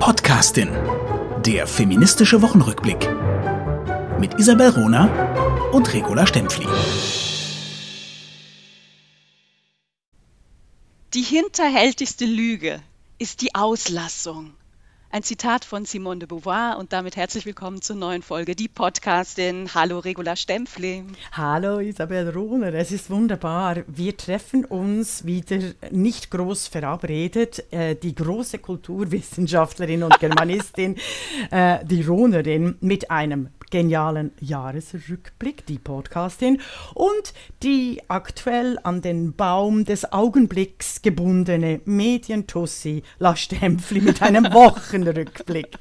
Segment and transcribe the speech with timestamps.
[0.00, 0.70] Podcastin.
[1.44, 3.06] Der feministische Wochenrückblick.
[4.18, 6.66] Mit Isabel Rona und Regula Stempfli.
[11.12, 12.80] Die hinterhältigste Lüge
[13.18, 14.54] ist die Auslassung.
[15.12, 19.68] Ein Zitat von Simone de Beauvoir und damit herzlich willkommen zur neuen Folge, die Podcastin.
[19.74, 21.02] Hallo Regula Stempfli.
[21.32, 23.78] Hallo Isabel Ruhner, es ist wunderbar.
[23.88, 25.58] Wir treffen uns wieder
[25.90, 27.64] nicht groß verabredet.
[27.72, 30.94] Äh, die große Kulturwissenschaftlerin und Germanistin,
[31.50, 36.60] äh, die Ruhnerin, mit einem genialen Jahresrückblick, die Podcastin,
[36.94, 37.32] und
[37.62, 44.44] die aktuell an den Baum des Augenblicks gebundene Medientussi La Stempfli mit einem
[45.00, 45.78] Wochenrückblick.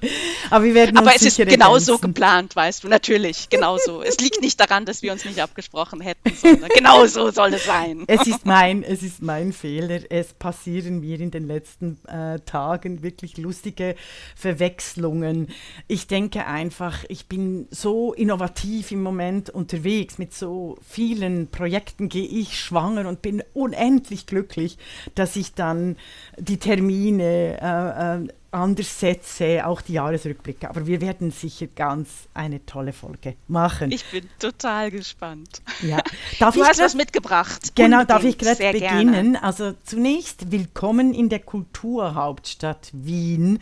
[0.50, 4.02] Aber wir werden Aber es ist genauso geplant, weißt du, natürlich, genauso.
[4.02, 8.04] es liegt nicht daran, dass wir uns nicht abgesprochen hätten, sondern genauso soll es sein.
[8.08, 10.00] Es ist mein, es ist mein Fehler.
[10.10, 13.96] Es passieren mir in den letzten äh, Tagen wirklich lustige
[14.36, 15.48] Verwechslungen.
[15.88, 20.18] Ich denke einfach, ich bin so innovativ im Moment unterwegs.
[20.18, 24.78] Mit so vielen Projekten gehe ich schwanger und bin unendlich glücklich,
[25.16, 25.98] dass ich dann
[26.38, 30.70] die Termine äh, äh, anders setze, auch die Jahresrückblicke.
[30.70, 33.92] Aber wir werden sicher ganz eine tolle Folge machen.
[33.92, 35.62] Ich bin total gespannt.
[35.82, 36.02] Ja.
[36.40, 37.76] Darf du hast was mitgebracht.
[37.76, 38.10] Genau, Unbedingt.
[38.10, 39.34] darf ich gerade beginnen?
[39.34, 39.44] Gerne.
[39.44, 43.60] Also zunächst willkommen in der Kulturhauptstadt Wien,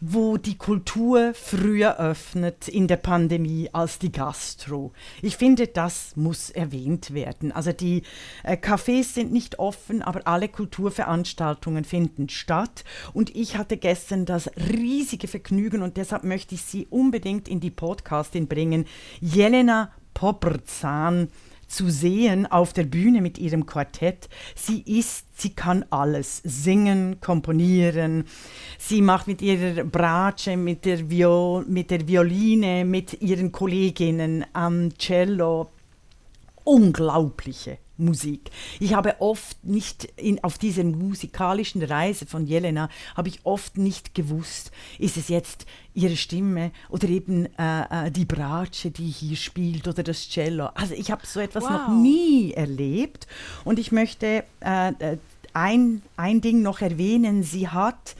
[0.00, 4.92] wo die Kultur früher öffnet in der Pandemie als die Gastro.
[5.20, 7.52] Ich finde, das muss erwähnt werden.
[7.52, 8.02] Also die
[8.42, 12.84] äh, Cafés sind nicht offen, aber alle Kulturveranstaltungen finden statt.
[13.12, 17.70] Und ich hatte gestern das riesige Vergnügen und deshalb möchte ich Sie unbedingt in die
[17.70, 18.86] Podcastin bringen.
[19.20, 21.28] Jelena Popperzahn
[21.72, 24.28] zu sehen auf der Bühne mit ihrem Quartett.
[24.54, 28.24] Sie ist, sie kann alles, singen, komponieren.
[28.78, 34.90] Sie macht mit ihrer Bratsche, mit der, Viol, mit der Violine, mit ihren Kolleginnen am
[34.98, 35.70] Cello
[36.64, 38.50] unglaubliche Musik.
[38.80, 44.14] Ich habe oft nicht in, auf dieser musikalischen Reise von Jelena habe ich oft nicht
[44.14, 49.86] gewusst, ist es jetzt ihre Stimme oder eben äh, äh, die Bratsche, die hier spielt
[49.88, 50.70] oder das Cello.
[50.74, 51.70] Also ich habe so etwas wow.
[51.70, 53.26] noch nie erlebt
[53.64, 55.18] und ich möchte äh, äh,
[55.52, 57.42] ein, ein Ding noch erwähnen.
[57.42, 58.16] Sie hat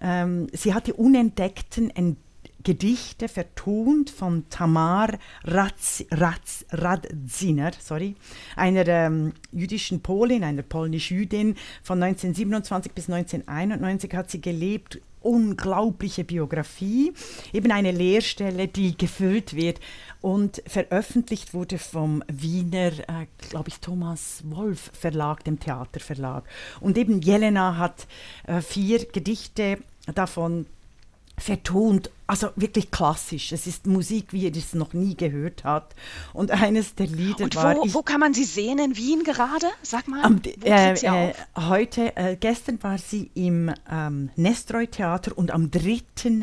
[0.00, 2.23] ähm, sie hat die unentdeckten Entdeckungen
[2.64, 8.16] Gedichte vertont von Tamar Ratz, Ratz, Radziner, sorry,
[8.56, 11.56] einer ähm, jüdischen Polin, einer polnisch-Jüdin.
[11.82, 15.00] Von 1927 bis 1991 hat sie gelebt.
[15.20, 17.14] Unglaubliche Biografie,
[17.54, 19.80] eben eine Lehrstelle, die gefüllt wird
[20.20, 26.44] und veröffentlicht wurde vom Wiener, äh, glaube ich, Thomas Wolf Verlag, dem Theaterverlag.
[26.80, 28.06] Und eben Jelena hat
[28.46, 29.78] äh, vier Gedichte
[30.14, 30.66] davon
[31.36, 33.52] vertont, also wirklich klassisch.
[33.52, 35.94] Es ist Musik, wie ihr es noch nie gehört habt.
[36.32, 37.76] Und eines der Lieder Und war.
[37.76, 39.66] Wo, wo kann man sie sehen in Wien gerade?
[39.82, 40.22] Sag mal.
[40.22, 46.00] Am, äh, äh, heute, äh, gestern war sie im ähm, Nestroy Theater und am 3.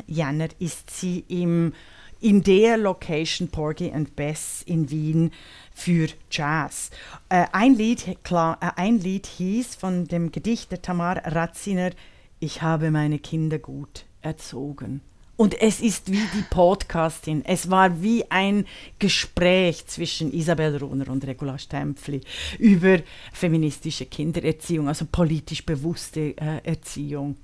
[0.07, 1.73] Jänner ist sie im,
[2.19, 5.31] in der Location Porgy and Bess in Wien
[5.73, 6.89] für Jazz.
[7.29, 11.91] Äh, ein, Lied, klar, äh, ein Lied hieß von dem Gedicht der Tamar Ratziner,
[12.39, 15.01] Ich habe meine Kinder gut erzogen.
[15.41, 17.43] Und es ist wie die Podcastin.
[17.43, 18.67] Es war wie ein
[18.99, 22.21] Gespräch zwischen Isabel Rohner und Regula Stempfli
[22.59, 22.99] über
[23.33, 27.37] feministische Kindererziehung, also politisch bewusste äh, Erziehung.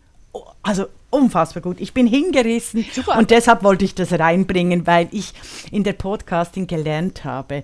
[0.62, 1.78] Also unfassbar gut.
[1.80, 3.18] Ich bin hingerissen Super.
[3.18, 5.34] und deshalb wollte ich das reinbringen, weil ich
[5.72, 7.64] in der Podcasting gelernt habe,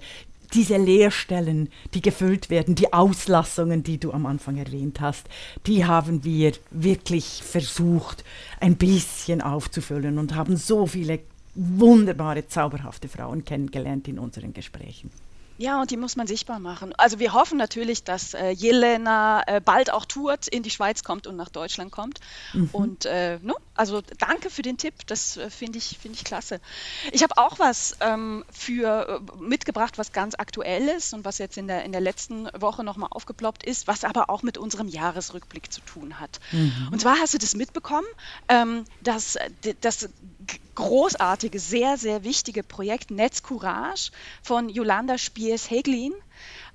[0.54, 5.28] diese Leerstellen, die gefüllt werden, die Auslassungen, die du am Anfang erwähnt hast,
[5.66, 8.24] die haben wir wirklich versucht,
[8.60, 11.20] ein bisschen aufzufüllen und haben so viele
[11.56, 15.12] wunderbare, zauberhafte Frauen kennengelernt in unseren Gesprächen.
[15.58, 16.94] Ja, und die muss man sichtbar machen.
[16.98, 21.28] Also wir hoffen natürlich, dass äh, Jelena äh, bald auch tourt, in die Schweiz kommt
[21.28, 22.20] und nach Deutschland kommt.
[22.54, 22.70] Mhm.
[22.72, 26.60] Und äh, no, also danke für den Tipp, das äh, finde ich, find ich klasse.
[27.12, 31.58] Ich habe auch was ähm, für äh, mitgebracht, was ganz aktuell ist und was jetzt
[31.58, 35.72] in der, in der letzten Woche nochmal aufgeploppt ist, was aber auch mit unserem Jahresrückblick
[35.72, 36.40] zu tun hat.
[36.52, 36.90] Mhm.
[36.92, 38.08] Und zwar hast du das mitbekommen,
[38.48, 39.38] ähm, dass
[39.82, 40.10] das
[40.76, 44.12] großartige, sehr, sehr wichtige Projekt Netz Courage
[44.42, 46.14] von Yolanda Spiers-Heglin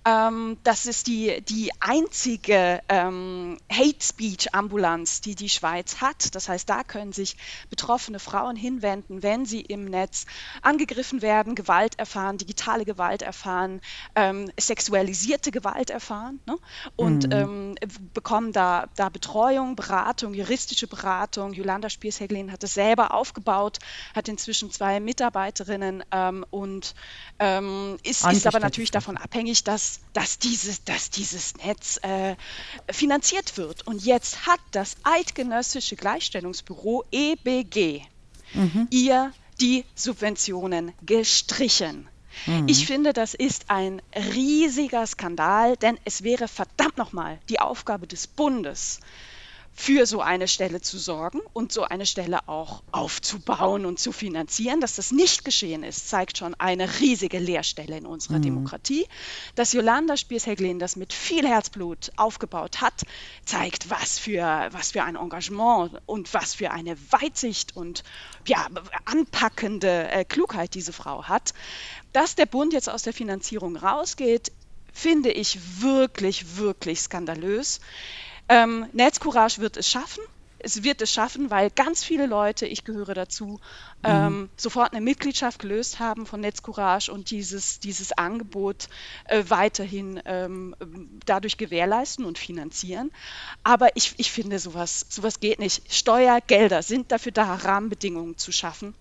[0.04, 6.34] Ähm, das ist die, die einzige ähm, Hate Speech Ambulanz, die die Schweiz hat.
[6.34, 7.36] Das heißt, da können sich
[7.70, 10.26] betroffene Frauen hinwenden, wenn sie im Netz
[10.62, 13.80] angegriffen werden, Gewalt erfahren, digitale Gewalt erfahren,
[14.14, 16.56] ähm, sexualisierte Gewalt erfahren ne?
[16.96, 17.32] und mhm.
[17.32, 17.74] Ähm,
[18.14, 21.52] bekommen da, da Betreuung, Beratung, juristische Beratung.
[21.52, 23.78] Jolanda Spiers-Heglin hat es selber aufgebaut,
[24.14, 26.94] hat inzwischen zwei Mitarbeiterinnen ähm, und
[27.38, 32.36] ähm, ist, ist aber natürlich davon abhängig, dass, dass, dieses, dass dieses Netz äh,
[32.90, 33.86] finanziert wird.
[33.86, 38.02] Und jetzt hat das Eidgenössische Gleichstellungsbüro EBG
[38.54, 38.88] mhm.
[38.90, 42.08] ihr die Subventionen gestrichen.
[42.46, 42.68] Mhm.
[42.68, 48.26] Ich finde, das ist ein riesiger Skandal, denn es wäre verdammt nochmal die Aufgabe des
[48.26, 49.00] Bundes,
[49.80, 54.80] für so eine Stelle zu sorgen und so eine Stelle auch aufzubauen und zu finanzieren.
[54.80, 58.42] Dass das nicht geschehen ist, zeigt schon eine riesige Leerstelle in unserer mhm.
[58.42, 59.06] Demokratie.
[59.54, 63.02] Dass Jolanda Spiers-Heglin das mit viel Herzblut aufgebaut hat,
[63.44, 68.02] zeigt, was für, was für ein Engagement und was für eine Weitsicht und
[68.48, 68.66] ja,
[69.04, 71.54] anpackende äh, Klugheit diese Frau hat.
[72.12, 74.50] Dass der Bund jetzt aus der Finanzierung rausgeht,
[74.92, 77.78] finde ich wirklich, wirklich skandalös.
[78.48, 80.22] Ähm, Netzcourage wird es schaffen.
[80.60, 83.60] Es wird es schaffen, weil ganz viele Leute, ich gehöre dazu,
[84.02, 84.48] ähm, mhm.
[84.56, 88.88] sofort eine Mitgliedschaft gelöst haben von Netzcourage und dieses, dieses Angebot
[89.26, 90.74] äh, weiterhin ähm,
[91.26, 93.12] dadurch gewährleisten und finanzieren.
[93.62, 95.94] Aber ich, ich finde, sowas, sowas geht nicht.
[95.94, 98.94] Steuergelder sind dafür da, Rahmenbedingungen zu schaffen.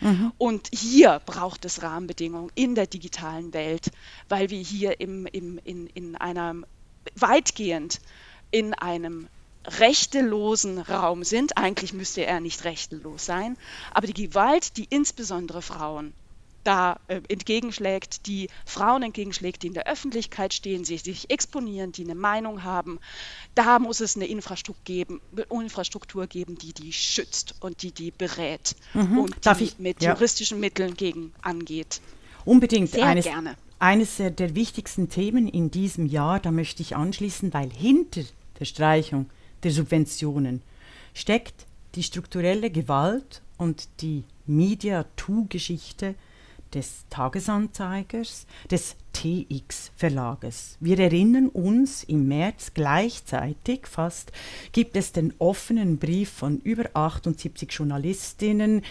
[0.00, 0.32] Mhm.
[0.38, 3.90] Und hier braucht es Rahmenbedingungen in der digitalen Welt,
[4.28, 6.54] weil wir hier im, im, in, in einer
[7.14, 8.00] weitgehend
[8.50, 9.28] in einem
[9.64, 11.56] rechtelosen Raum sind.
[11.56, 13.56] Eigentlich müsste er nicht rechtelos sein,
[13.92, 16.12] aber die Gewalt, die insbesondere Frauen
[16.66, 22.02] da äh, entgegenschlägt, die Frauen entgegenschlägt, die in der Öffentlichkeit stehen, die sich exponieren, die
[22.02, 22.98] eine Meinung haben,
[23.54, 28.74] da muss es eine Infrastruktur geben, Infrastruktur geben die die schützt und die die berät
[28.94, 29.18] mhm.
[29.18, 29.78] und Darf die ich?
[29.78, 30.14] mit ja.
[30.14, 32.00] juristischen Mitteln gegen angeht.
[32.44, 32.90] Unbedingt.
[32.90, 33.56] Sehr eines, gerne.
[33.78, 38.22] Eines der wichtigsten Themen in diesem Jahr, da möchte ich anschließen, weil hinter
[38.58, 39.28] der Streichung
[39.62, 40.62] der Subventionen
[41.12, 46.14] steckt die strukturelle Gewalt und die Media-To-Geschichte
[46.72, 50.76] des Tagesanzeigers, des TX Verlages.
[50.80, 54.32] Wir erinnern uns, im März gleichzeitig fast
[54.72, 58.82] gibt es den offenen Brief von über 78 Journalistinnen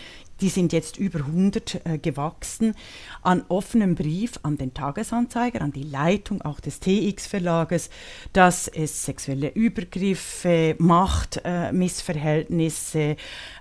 [0.42, 2.76] die sind jetzt über 100 äh, gewachsen,
[3.22, 7.90] an offenem Brief an den Tagesanzeiger, an die Leitung auch des TX-Verlages,
[8.34, 13.16] dass es sexuelle Übergriffe, Machtmissverhältnisse, äh,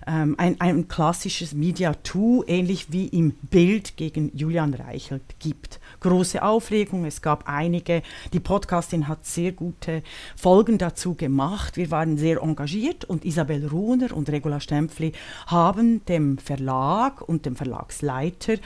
[0.06, 5.81] ähm, ein, ein klassisches Media-Tool, ähnlich wie im Bild gegen Julian Reichelt gibt.
[6.05, 8.03] Große Aufregung, es gab einige,
[8.35, 10.03] die Podcastin hat sehr gute
[10.37, 11.79] Folgen dazu gemacht.
[11.79, 15.12] Wir waren sehr engagiert und Isabel Ruhner und Regula Stempfli
[15.47, 18.56] haben dem Verlag und dem Verlagsleiter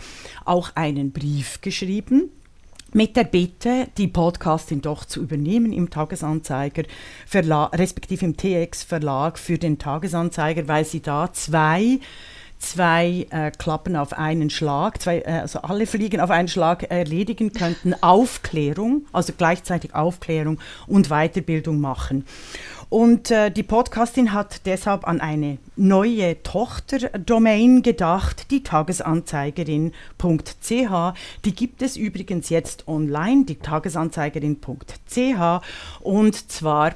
[0.46, 2.32] auch einen Brief geschrieben
[2.92, 6.82] mit der Bitte, die Podcastin doch zu übernehmen im Tagesanzeiger,
[7.24, 12.00] Verlag, respektive im TX Verlag für den Tagesanzeiger, weil sie da zwei
[12.58, 17.52] zwei äh, Klappen auf einen Schlag, zwei, äh, also alle Fliegen auf einen Schlag erledigen
[17.52, 22.24] könnten, Aufklärung, also gleichzeitig Aufklärung und Weiterbildung machen.
[22.90, 29.92] Und äh, die Podcastin hat deshalb an eine neue Tochterdomain gedacht, die Tagesanzeigerin.ch.
[31.44, 35.60] Die gibt es übrigens jetzt online, die Tagesanzeigerin.ch.
[36.00, 36.94] Und zwar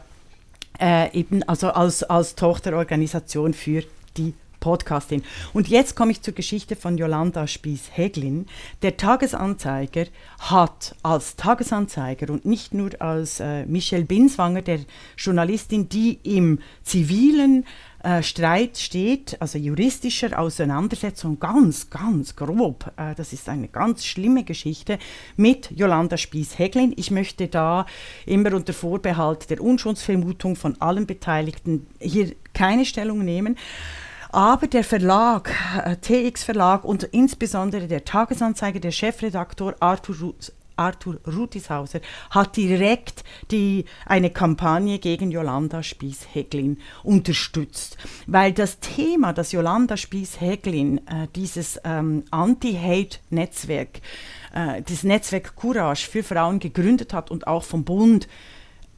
[0.81, 3.83] äh, eben also als, als Tochterorganisation für
[4.17, 4.33] die
[4.63, 5.23] Podcastin.
[5.53, 8.47] Und jetzt komme ich zur Geschichte von Jolanda Spies-Heglin.
[8.81, 10.07] Der Tagesanzeiger
[10.39, 14.79] hat als Tagesanzeiger und nicht nur als äh, Michelle Binswanger, der
[15.19, 17.67] Journalistin, die im zivilen
[18.03, 22.93] äh, Streit steht, also juristischer Auseinandersetzung, ganz, ganz grob.
[22.97, 24.99] Äh, das ist eine ganz schlimme Geschichte
[25.37, 26.95] mit Jolanda Spies-Heglin.
[26.97, 27.87] Ich möchte da
[28.27, 33.57] immer unter Vorbehalt der Unschuldsvermutung von allen Beteiligten hier keine Stellung nehmen.
[34.33, 40.35] Aber der Verlag, äh, TX Verlag und insbesondere der Tagesanzeiger, der Chefredaktor Arthur
[40.75, 49.53] Arthur Rutishauser hat direkt die, eine Kampagne gegen Jolanda Spies-Heglin unterstützt, weil das Thema, das
[49.53, 54.01] Jolanda Spies-Heglin, äh, dieses ähm, Anti-Hate-Netzwerk,
[54.55, 58.27] äh, das Netzwerk Courage für Frauen gegründet hat und auch vom Bund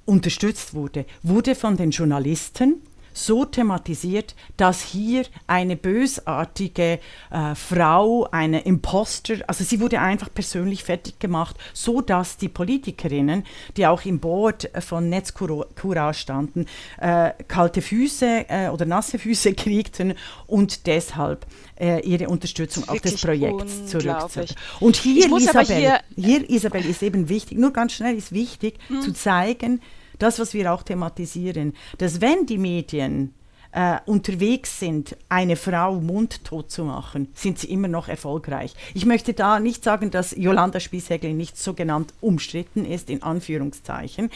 [0.04, 2.82] unterstützt wurde, wurde von den Journalisten
[3.14, 6.98] so thematisiert, dass hier eine bösartige
[7.30, 13.44] äh, Frau, eine Imposter, also sie wurde einfach persönlich fertig gemacht, so dass die Politikerinnen,
[13.76, 16.66] die auch im Board von Netzcura standen,
[17.00, 20.14] äh, kalte Füße äh, oder nasse Füße kriegten
[20.46, 21.46] und deshalb
[21.78, 24.48] äh, ihre Unterstützung auch des Projekts zurückzogen.
[24.80, 29.02] Und hier, Isabel, hier, hier, Isabel, ist eben wichtig, nur ganz schnell ist wichtig hm.
[29.02, 29.80] zu zeigen,
[30.18, 33.34] das, was wir auch thematisieren, dass wenn die Medien
[33.74, 38.72] äh, unterwegs sind, eine Frau mundtot zu machen, sind sie immer noch erfolgreich.
[38.94, 44.30] Ich möchte da nicht sagen, dass Jolanda Spieshägel nicht so genannt umstritten ist, in Anführungszeichen.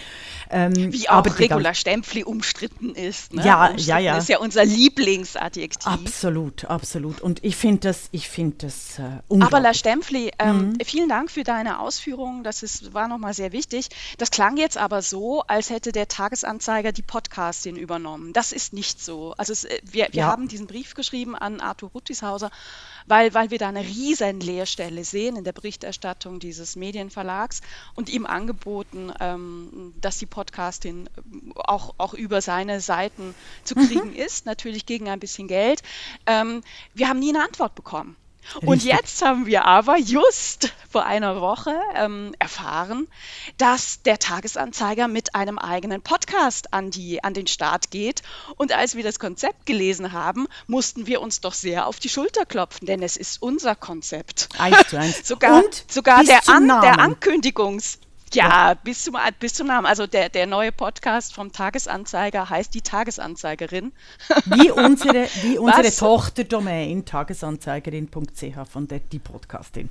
[0.50, 3.33] Ähm, Wie auch Regula Stempfli umstritten ist.
[3.33, 3.45] Ne?
[3.45, 4.18] Ja, umstritten ja, ja.
[4.18, 5.87] ist ja unser Lieblingsadjektiv.
[5.87, 7.21] Absolut, absolut.
[7.21, 10.78] Und ich finde das, ich finde das äh, Aber La Stempfli, ähm, mhm.
[10.85, 12.42] vielen Dank für deine Ausführungen.
[12.42, 13.88] Das ist, war nochmal sehr wichtig.
[14.18, 18.33] Das klang jetzt aber so, als hätte der Tagesanzeiger die Podcastin übernommen.
[18.33, 19.27] Das ist nicht so.
[19.37, 20.26] Also es, äh, wir, wir ja.
[20.26, 22.50] haben diesen Brief geschrieben an Arthur Ruttishauser,
[23.06, 27.61] weil, weil wir da eine riesen Leerstelle sehen in der Berichterstattung dieses Medienverlags
[27.94, 34.11] und ihm angeboten, ähm, dass die Podcastin äh, auch, auch über seine Seiten zu kriegen
[34.11, 34.16] mhm.
[34.16, 35.82] ist, natürlich gegen ein bisschen Geld.
[36.26, 36.62] Ähm,
[36.94, 38.16] wir haben nie eine Antwort bekommen.
[38.55, 38.69] Richtig.
[38.69, 43.09] Und jetzt haben wir aber just vor einer Woche ähm, erfahren,
[43.59, 48.23] dass der Tagesanzeiger mit einem eigenen Podcast an, die, an den Start geht.
[48.57, 52.47] Und als wir das Konzept gelesen haben, mussten wir uns doch sehr auf die Schulter
[52.47, 54.49] klopfen, denn es ist unser Konzept.
[54.59, 55.19] Eins zu eins.
[55.28, 57.99] sogar Und sogar der, An, der Ankündigungs
[58.35, 59.87] ja, bis zum, bis zum Namen.
[59.87, 63.92] Also der, der neue Podcast vom Tagesanzeiger heißt die Tagesanzeigerin.
[64.47, 69.88] Wie unsere, wie unsere Tochterdomain tagesanzeigerin.ch von der die Podcastin.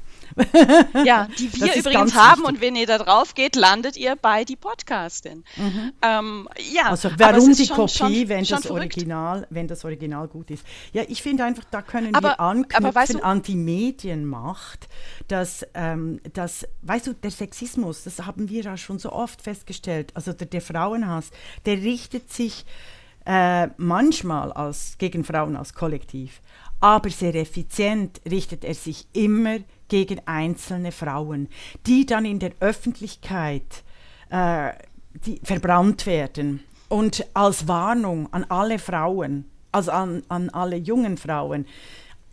[1.04, 2.46] Ja, die wir übrigens haben wichtig.
[2.48, 5.44] und wenn ihr da drauf geht, landet ihr bei die Podcastin.
[5.56, 5.94] Mhm.
[6.02, 10.28] Ähm, ja, also warum die schon, Kopie, schon, wenn schon das Original, wenn das Original
[10.28, 10.66] gut ist?
[10.94, 14.88] Ja, ich finde einfach, da können aber, wir anknüpfen weißt du, an die Medienmacht,
[15.28, 20.12] dass, ähm, dass, weißt du, der Sexismus, das haben wir ja schon so oft festgestellt,
[20.14, 21.32] also der, der Frauenhass,
[21.66, 22.66] der richtet sich
[23.26, 26.42] äh, manchmal als, gegen Frauen als Kollektiv,
[26.80, 29.58] aber sehr effizient richtet er sich immer
[29.88, 31.50] gegen einzelne Frauen,
[31.86, 33.84] die dann in der Öffentlichkeit
[34.30, 34.72] äh,
[35.26, 36.62] die verbrannt werden.
[36.90, 41.66] Und als Warnung an alle Frauen, also an, an alle jungen Frauen,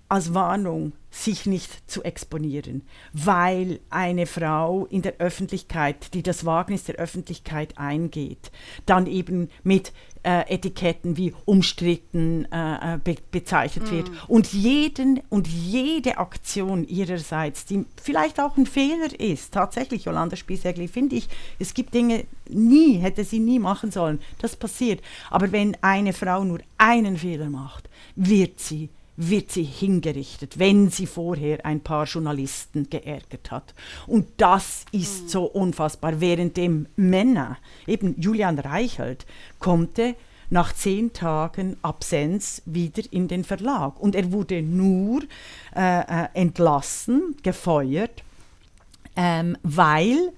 [0.09, 2.83] als Warnung, sich nicht zu exponieren,
[3.13, 8.51] weil eine Frau in der Öffentlichkeit, die das Wagnis der Öffentlichkeit eingeht,
[8.85, 9.93] dann eben mit
[10.25, 13.95] äh, Etiketten wie umstritten äh, äh be bezeichnet mm.
[13.95, 20.37] wird und jeden und jede Aktion ihrerseits, die vielleicht auch ein Fehler ist, tatsächlich Jolanda
[20.37, 21.29] Spiesegli, finde ich,
[21.61, 26.43] es gibt Dinge, nie hätte sie nie machen sollen, das passiert, aber wenn eine Frau
[26.43, 32.89] nur einen Fehler macht, wird sie wird sie hingerichtet, wenn sie vorher ein paar Journalisten
[32.91, 33.75] geärgert hat.
[34.07, 36.21] Und das ist so unfassbar.
[36.21, 39.27] Währenddem Männer, eben Julian Reichelt,
[39.59, 40.17] konnte
[40.51, 44.01] nach zehn Tagen Absenz wieder in den Verlag.
[44.01, 45.23] Und er wurde nur
[45.75, 48.23] äh, äh entlassen, gefeuert,
[49.17, 50.33] ähm, weil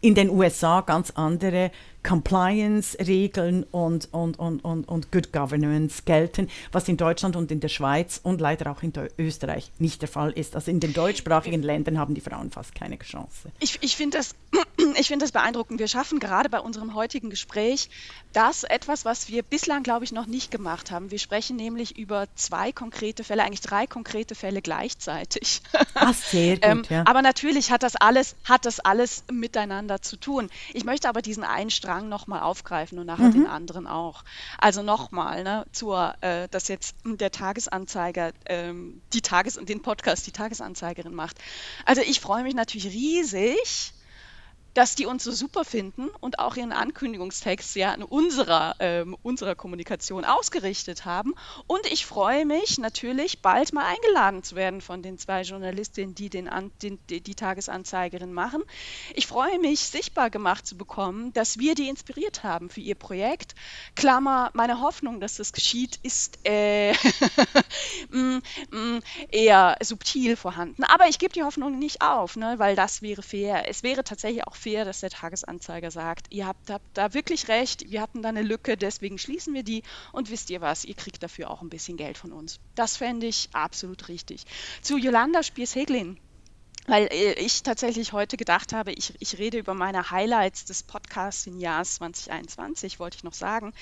[0.00, 1.70] in den USA ganz andere
[2.04, 7.68] Compliance-Regeln und, und, und, und, und Good Governance gelten, was in Deutschland und in der
[7.68, 10.54] Schweiz und leider auch in Österreich nicht der Fall ist.
[10.54, 13.50] Also in den deutschsprachigen Ländern haben die Frauen fast keine Chance.
[13.58, 14.34] Ich, ich finde das,
[15.02, 15.80] find das beeindruckend.
[15.80, 17.88] Wir schaffen gerade bei unserem heutigen Gespräch
[18.32, 21.10] das etwas, was wir bislang, glaube ich, noch nicht gemacht haben.
[21.10, 25.62] Wir sprechen nämlich über zwei konkrete Fälle, eigentlich drei konkrete Fälle gleichzeitig.
[25.94, 27.04] Ach, sehr gut, ähm, ja.
[27.06, 30.50] Aber natürlich hat das alles, hat das alles miteinander zu tun.
[30.74, 33.32] Ich möchte aber diesen einen Strang nochmal aufgreifen und nachher mhm.
[33.32, 34.24] den anderen auch.
[34.58, 40.32] Also nochmal, ne, zur, äh, dass jetzt der Tagesanzeiger ähm, die Tages- den Podcast die
[40.32, 41.38] Tagesanzeigerin macht.
[41.84, 43.92] Also ich freue mich natürlich riesig,
[44.74, 49.54] dass die uns so super finden und auch ihren Ankündigungstext ja in unserer, ähm, unserer
[49.54, 51.34] Kommunikation ausgerichtet haben.
[51.66, 56.28] Und ich freue mich natürlich, bald mal eingeladen zu werden von den zwei Journalistinnen, die
[56.28, 56.50] den,
[56.82, 58.62] den, die, die Tagesanzeigerin machen.
[59.14, 63.54] Ich freue mich, sichtbar gemacht zu bekommen, dass wir die inspiriert haben für ihr Projekt.
[63.94, 66.92] Klammer, meine Hoffnung, dass das geschieht, ist äh,
[68.10, 68.38] mm,
[68.70, 68.98] mm,
[69.30, 70.82] eher subtil vorhanden.
[70.84, 73.68] Aber ich gebe die Hoffnung nicht auf, ne, weil das wäre fair.
[73.68, 77.90] Es wäre tatsächlich auch fair, dass der Tagesanzeiger sagt, ihr habt, habt da wirklich recht,
[77.90, 81.22] wir hatten da eine Lücke, deswegen schließen wir die und wisst ihr was, ihr kriegt
[81.22, 82.58] dafür auch ein bisschen Geld von uns.
[82.74, 84.44] Das fände ich absolut richtig.
[84.82, 86.18] Zu Jolanda Spiers-Heglin
[86.86, 91.94] weil äh, ich tatsächlich heute gedacht habe, ich, ich rede über meine Highlights des Podcasting-Jahres
[91.94, 93.72] 2021, wollte ich noch sagen.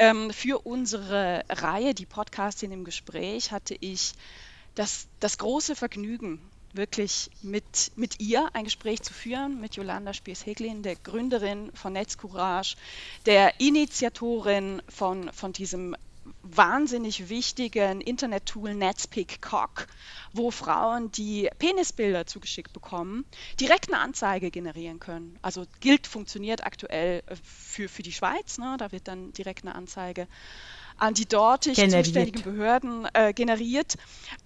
[0.00, 4.14] Ähm, für unsere Reihe, die Podcasting im Gespräch, hatte ich
[4.74, 6.40] das, das große Vergnügen,
[6.74, 12.76] wirklich mit, mit ihr ein Gespräch zu führen, mit Jolanda Spiers-Heglin, der Gründerin von Netzcourage,
[13.26, 15.96] der Initiatorin von, von diesem
[16.42, 19.86] wahnsinnig wichtigen Internet-Tool Netspick Cock,
[20.32, 23.24] wo Frauen, die Penisbilder zugeschickt bekommen,
[23.60, 25.38] direkt eine Anzeige generieren können.
[25.42, 28.76] Also gilt, funktioniert aktuell äh, für, für die Schweiz, ne?
[28.78, 30.26] da wird dann direkt eine Anzeige
[30.96, 32.06] an die dortig generiert.
[32.06, 33.96] zuständigen Behörden äh, generiert.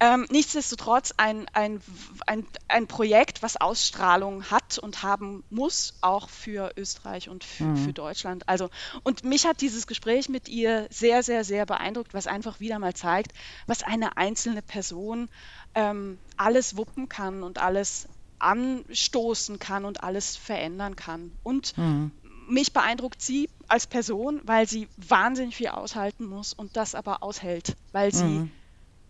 [0.00, 1.80] Ähm, nichtsdestotrotz ein, ein,
[2.26, 7.76] ein, ein Projekt, was Ausstrahlung hat und haben muss, auch für Österreich und für, mhm.
[7.76, 8.48] für Deutschland.
[8.48, 8.70] Also,
[9.02, 12.94] und mich hat dieses Gespräch mit ihr sehr, sehr, sehr beeindruckt, was einfach wieder mal
[12.94, 13.32] zeigt,
[13.66, 15.28] was eine einzelne Person
[15.74, 21.32] ähm, alles wuppen kann und alles anstoßen kann und alles verändern kann.
[21.42, 22.12] Und mhm
[22.48, 27.76] mich beeindruckt sie als Person, weil sie wahnsinnig viel aushalten muss und das aber aushält,
[27.92, 28.50] weil sie mhm.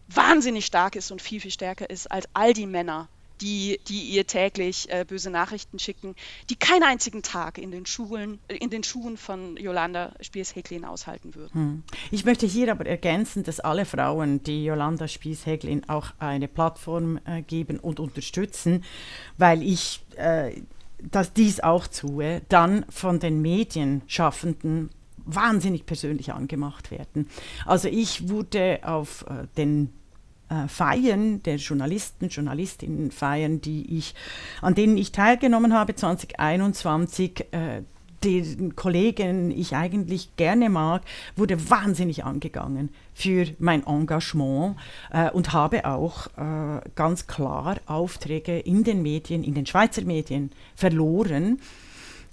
[0.09, 3.09] wahnsinnig stark ist und viel, viel stärker ist als all die Männer,
[3.41, 6.15] die, die ihr täglich äh, böse Nachrichten schicken,
[6.50, 11.55] die keinen einzigen Tag in den Schulen, in den Schuhen von Jolanda Spies-Häglin aushalten würden.
[11.55, 11.83] Hm.
[12.11, 17.43] Ich möchte hier aber ergänzen, dass alle Frauen, die Jolanda Spies-Häglin auch eine Plattform äh,
[17.43, 18.85] geben und unterstützen,
[19.37, 20.62] weil ich äh,
[21.02, 24.90] dass dies auch tue, dann von den Medienschaffenden
[25.25, 27.28] wahnsinnig persönlich angemacht werden.
[27.67, 29.93] Also ich wurde auf äh, den
[30.49, 34.14] äh, Feiern der Journalisten, Journalistinnen Feiern, die ich,
[34.62, 37.83] an denen ich teilgenommen habe 2021, äh,
[38.25, 41.03] den Kollegen ich eigentlich gerne mag,
[41.37, 44.77] wurde wahnsinnig angegangen für mein Engagement
[45.11, 50.51] äh, und habe auch äh, ganz klar Aufträge in den Medien, in den Schweizer Medien
[50.75, 51.61] verloren,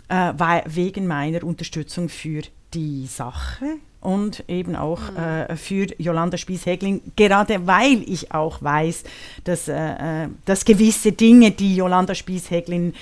[0.10, 2.42] äh, weil, wegen meiner Unterstützung für
[2.74, 5.18] die Sache und eben auch mhm.
[5.18, 9.04] äh, für Jolanda Spies-Hägling, gerade weil ich auch weiß,
[9.44, 12.94] dass, äh, äh dass gewisse Dinge, die Jolanda Spies-Hägling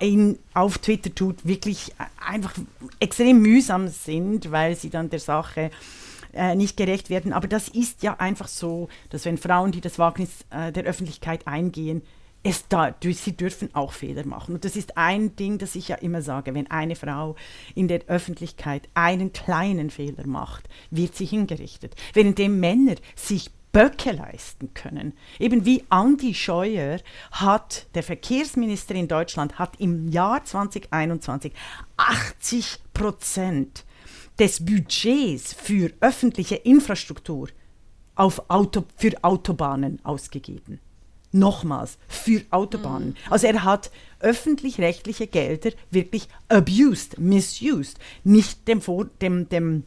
[0.00, 1.92] in, auf Twitter tut, wirklich
[2.24, 2.54] einfach
[2.98, 5.70] extrem mühsam sind, weil sie dann der Sache
[6.32, 7.32] äh, nicht gerecht werden.
[7.32, 11.46] Aber das ist ja einfach so, dass wenn Frauen, die das Wagnis äh, der Öffentlichkeit
[11.46, 12.02] eingehen,
[12.42, 14.54] es da, sie dürfen auch Fehler machen.
[14.54, 17.36] Und das ist ein Ding, das ich ja immer sage, wenn eine Frau
[17.74, 21.94] in der Öffentlichkeit einen kleinen Fehler macht, wird sie hingerichtet.
[22.14, 25.12] Währenddem Männer sich Böcke leisten können.
[25.38, 26.98] Eben wie Andi Scheuer
[27.30, 31.52] hat, der Verkehrsminister in Deutschland, hat im Jahr 2021
[31.96, 33.84] 80 Prozent
[34.38, 37.48] des Budgets für öffentliche Infrastruktur
[38.14, 40.80] auf Auto, für Autobahnen ausgegeben.
[41.32, 43.10] Nochmals, für Autobahnen.
[43.10, 43.16] Mhm.
[43.30, 48.80] Also er hat öffentlich-rechtliche Gelder wirklich abused, misused, nicht dem,
[49.20, 49.84] dem, dem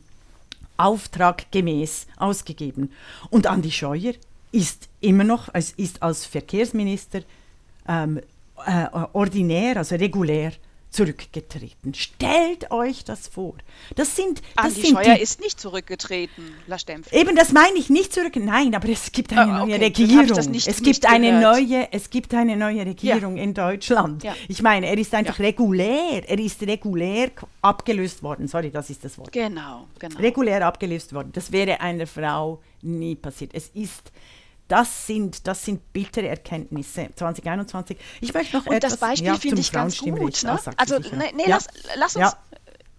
[0.84, 2.92] Auftrag gemäß ausgegeben.
[3.30, 4.14] Und Andi Scheuer
[4.52, 7.22] ist immer noch, als, ist als Verkehrsminister
[7.88, 8.20] ähm,
[8.66, 10.54] äh, ordinär, also regulär
[10.94, 11.94] zurückgetreten.
[11.94, 13.56] Stellt euch das vor.
[13.96, 17.20] Das sind, das Andi sind Scheuer die, ist nicht zurückgetreten, La Stempfel.
[17.20, 18.36] Eben, das meine ich nicht zurück.
[18.36, 19.72] Nein, aber es gibt eine okay.
[19.72, 20.52] neue Regierung.
[20.52, 23.44] Nicht, es gibt eine neue, es gibt eine neue Regierung ja.
[23.44, 24.24] in Deutschland.
[24.24, 24.36] Ja.
[24.48, 25.46] Ich meine, er ist einfach ja.
[25.46, 26.28] regulär.
[26.28, 28.48] Er ist regulär abgelöst worden.
[28.48, 29.32] Sorry, das ist das Wort.
[29.32, 30.20] Genau, genau.
[30.20, 31.32] Regulär abgelöst worden.
[31.34, 33.52] Das wäre einer Frau nie passiert.
[33.54, 34.12] Es ist
[34.68, 37.98] das sind, das sind bittere Erkenntnisse 2021.
[38.22, 40.44] Ich möchte noch Und etwas, das Beispiel ja, finde ich ganz gut.
[40.44, 40.60] Ne?
[40.78, 41.58] Also, nee, nee ja.
[41.58, 42.38] lass, lass, uns, ja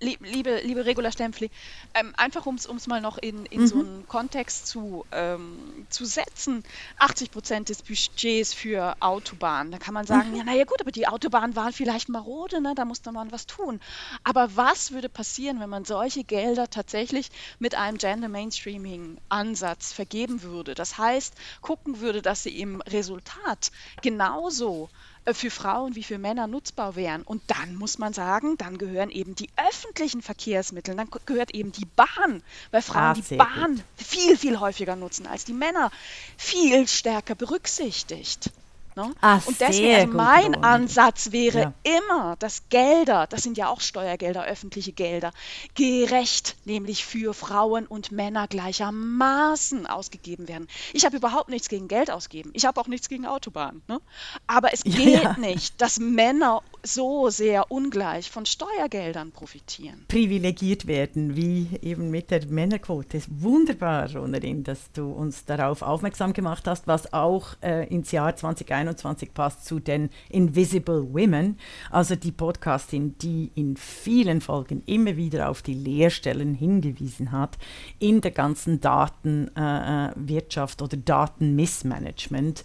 [0.05, 1.51] liebe, liebe Regula Stempfli,
[1.95, 3.67] ähm, einfach um es mal noch in, in mhm.
[3.67, 6.63] so einen Kontext zu, ähm, zu setzen,
[6.99, 10.37] 80 Prozent des Budgets für Autobahnen, da kann man sagen, mhm.
[10.37, 12.75] ja, naja gut, aber die Autobahnen waren vielleicht marode, ne?
[12.75, 13.81] da musste man was tun.
[14.23, 20.43] Aber was würde passieren, wenn man solche Gelder tatsächlich mit einem Gender Mainstreaming Ansatz vergeben
[20.43, 20.75] würde?
[20.75, 23.71] Das heißt, gucken würde, dass sie im Resultat
[24.03, 24.89] genauso
[25.33, 27.23] für Frauen wie für Männer nutzbar wären.
[27.23, 31.87] Und dann muss man sagen, dann gehören eben die öffentlichen Verkehrsmittel, dann gehört eben die
[31.87, 33.85] Bahn, weil Frauen ah, die Bahn gut.
[33.97, 35.91] viel, viel häufiger nutzen als die Männer,
[36.37, 38.51] viel stärker berücksichtigt.
[38.97, 39.13] Ne?
[39.21, 41.99] Ach, und deswegen, also mein Ansatz wäre ja.
[41.99, 45.33] immer, dass Gelder, das sind ja auch Steuergelder, öffentliche Gelder,
[45.75, 50.69] gerecht, nämlich für Frauen und Männer gleichermaßen ausgegeben werden.
[50.93, 52.51] Ich habe überhaupt nichts gegen Geld ausgeben.
[52.55, 53.83] Ich habe auch nichts gegen Autobahnen.
[53.89, 54.01] Ne?
[54.47, 55.37] Aber es geht ja.
[55.39, 60.05] nicht, dass Männer so sehr ungleich von Steuergeldern profitieren.
[60.09, 63.23] Privilegiert werden, wie eben mit der Männerquote.
[63.29, 69.33] Wunderbar, Ronerin, dass du uns darauf aufmerksam gemacht hast, was auch äh, ins Jahr 2021
[69.33, 71.59] passt zu den Invisible Women,
[71.91, 77.57] also die Podcastin, die in vielen Folgen immer wieder auf die Leerstellen hingewiesen hat
[77.99, 82.65] in der ganzen Datenwirtschaft äh, äh oder Datenmissmanagement,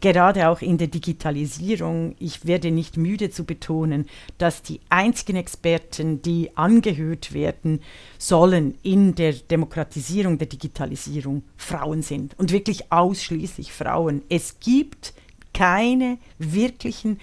[0.00, 2.16] gerade auch in der Digitalisierung.
[2.18, 4.06] Ich werde nicht müde zu betonen,
[4.38, 7.80] dass die einzigen Experten, die angehört werden
[8.18, 14.22] sollen in der Demokratisierung, der Digitalisierung, Frauen sind und wirklich ausschließlich Frauen.
[14.30, 15.12] Es gibt
[15.52, 17.20] keine wirklichen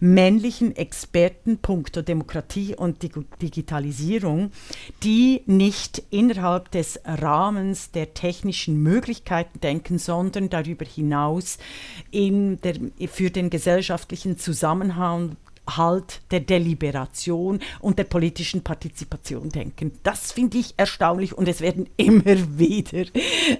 [0.00, 3.02] männlichen Experten punkto Demokratie und
[3.40, 4.50] Digitalisierung,
[5.02, 11.58] die nicht innerhalb des Rahmens der technischen Möglichkeiten denken, sondern darüber hinaus
[12.10, 12.74] in der,
[13.08, 15.36] für den gesellschaftlichen Zusammenhang
[15.68, 19.92] Halt der Deliberation und der politischen Partizipation denken.
[20.02, 23.04] Das finde ich erstaunlich und es werden immer wieder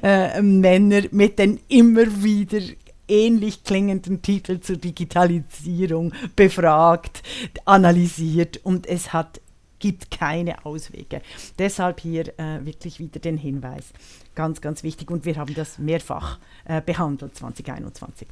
[0.02, 2.60] äh, Männer mit den immer wieder
[3.08, 7.22] ähnlich klingenden Titel zur Digitalisierung befragt,
[7.64, 9.40] analysiert und es hat,
[9.78, 11.20] gibt keine Auswege.
[11.58, 13.92] Deshalb hier äh, wirklich wieder den Hinweis.
[14.34, 18.28] Ganz, ganz wichtig und wir haben das mehrfach äh, behandelt 2021.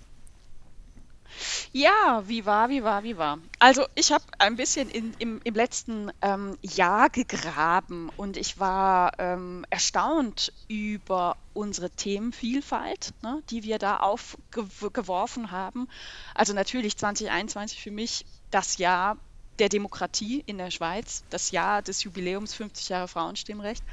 [1.72, 3.38] Ja, wie war, wie war, wie war.
[3.58, 9.12] Also ich habe ein bisschen in, im, im letzten ähm, Jahr gegraben und ich war
[9.18, 15.88] ähm, erstaunt über unsere Themenvielfalt, ne, die wir da aufgeworfen haben.
[16.34, 19.16] Also natürlich 2021 für mich das Jahr
[19.58, 23.84] der Demokratie in der Schweiz, das Jahr des Jubiläums 50 Jahre Frauenstimmrecht.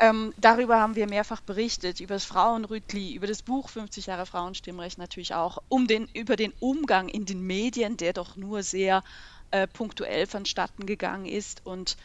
[0.00, 4.96] Ähm, darüber haben wir mehrfach berichtet, über das Frauenrütli, über das Buch 50 Jahre Frauenstimmrecht
[4.96, 9.02] natürlich auch, um den, über den Umgang in den Medien, der doch nur sehr
[9.50, 11.66] äh, punktuell vonstatten gegangen ist.
[11.66, 11.96] Und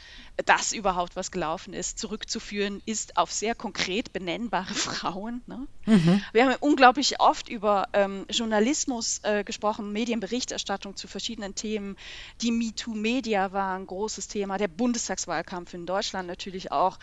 [0.46, 5.42] dass überhaupt was gelaufen ist, zurückzuführen ist auf sehr konkret benennbare Frauen.
[5.46, 5.68] Ne?
[5.86, 6.24] Mhm.
[6.34, 11.98] Wir haben unglaublich oft über ähm, Journalismus äh, gesprochen, Medienberichterstattung zu verschiedenen Themen.
[12.42, 16.98] Die MeToo-Media war ein großes Thema, der Bundestagswahlkampf in Deutschland natürlich auch.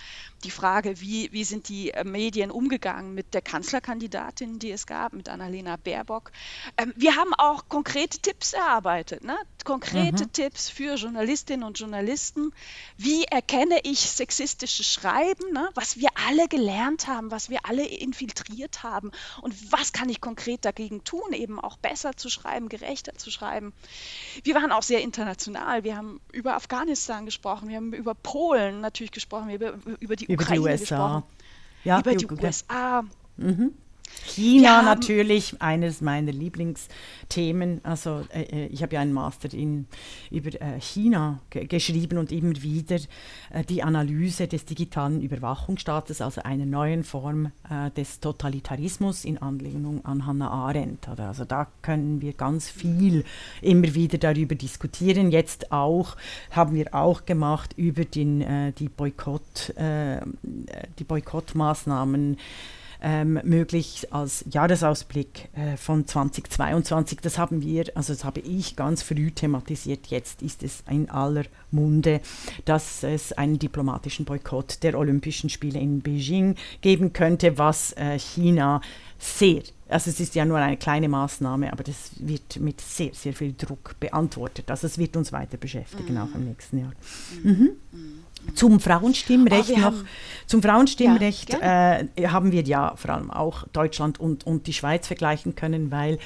[0.45, 5.13] Die Frage, wie, wie sind die äh, Medien umgegangen mit der Kanzlerkandidatin, die es gab,
[5.13, 6.33] mit Annalena Baerbock.
[6.77, 9.37] Ähm, wir haben auch konkrete Tipps erarbeitet, ne?
[9.65, 10.33] konkrete mhm.
[10.33, 12.53] Tipps für Journalistinnen und Journalisten,
[12.97, 15.69] wie wie erkenne ich sexistisches Schreiben, ne?
[15.75, 19.11] was wir alle gelernt haben, was wir alle infiltriert haben
[19.43, 23.75] und was kann ich konkret dagegen tun, eben auch besser zu schreiben, gerechter zu schreiben.
[24.43, 25.85] Wir waren auch sehr international.
[25.85, 30.17] Wir haben über Afghanistan gesprochen, wir haben über Polen natürlich gesprochen, wir haben über, über
[30.17, 30.79] die über Ukraine die USA.
[30.79, 31.23] gesprochen,
[31.85, 33.05] ja, über die, die USA.
[33.37, 33.75] Mhm.
[34.31, 37.81] China natürlich, eines meiner Lieblingsthemen.
[37.83, 39.87] Also äh, äh, ich habe ja einen Master in,
[40.31, 42.97] über äh, China geschrieben und immer wieder
[43.51, 50.05] äh, die Analyse des digitalen Überwachungsstaates, also einer neuen Form äh, des Totalitarismus in Anlehnung
[50.05, 51.09] an Hannah Arendt.
[51.09, 53.25] Also da können wir ganz viel
[53.63, 55.31] immer wieder darüber diskutieren.
[55.31, 56.17] Jetzt auch
[56.51, 59.75] haben wir auch gemacht über den, äh, die, Boykott,
[60.99, 62.37] die Boykottmaßnahmen
[63.03, 67.21] ähm, möglich als Jahresausblick äh, von 2022.
[67.21, 70.09] Das haben wir, also das habe ich ganz früh thematisiert.
[70.09, 72.21] Jetzt ist es in aller Munde,
[72.65, 78.81] dass es einen diplomatischen Boykott der Olympischen Spiele in Beijing geben könnte, was äh, China
[79.19, 83.33] sehr also es ist ja nur eine kleine Maßnahme, aber das wird mit sehr, sehr
[83.33, 84.71] viel Druck beantwortet.
[84.71, 86.21] Also es wird uns weiter beschäftigen, mhm.
[86.21, 86.93] auch im nächsten Jahr.
[87.43, 87.71] Mhm.
[87.91, 88.25] Mhm.
[88.55, 89.95] Zum Frauenstimmrecht oh, noch.
[90.47, 95.07] Zum Frauenstimmrecht ja, äh, haben wir ja vor allem auch Deutschland und, und die Schweiz
[95.07, 96.19] vergleichen können, weil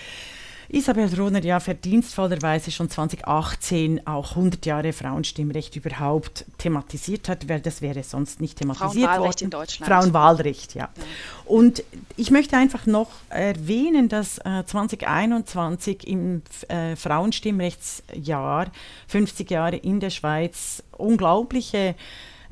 [0.74, 7.80] Isabel Rohner ja verdienstvollerweise schon 2018 auch 100 Jahre Frauenstimmrecht überhaupt thematisiert hat, weil das
[7.80, 9.44] wäre sonst nicht thematisiert Frauenwahlrecht worden.
[9.44, 9.92] in Deutschland.
[9.92, 10.88] Frauenwahlrecht, ja.
[10.96, 11.04] ja.
[11.44, 11.84] Und
[12.16, 18.66] ich möchte einfach noch erwähnen, dass äh, 2021 im äh, Frauenstimmrechtsjahr
[19.06, 21.94] 50 Jahre in der Schweiz unglaubliche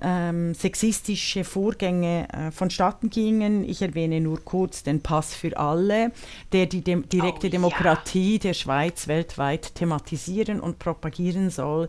[0.03, 3.65] ähm, sexistische Vorgänge äh, vonstatten gingen.
[3.65, 6.13] Ich erwähne nur kurz den Pass für alle,
[6.53, 8.39] der die dem direkte oh, Demokratie ja.
[8.41, 11.89] der Schweiz weltweit thematisieren und propagieren soll,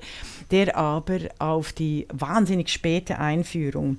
[0.51, 3.97] der aber auf die wahnsinnig späte Einführung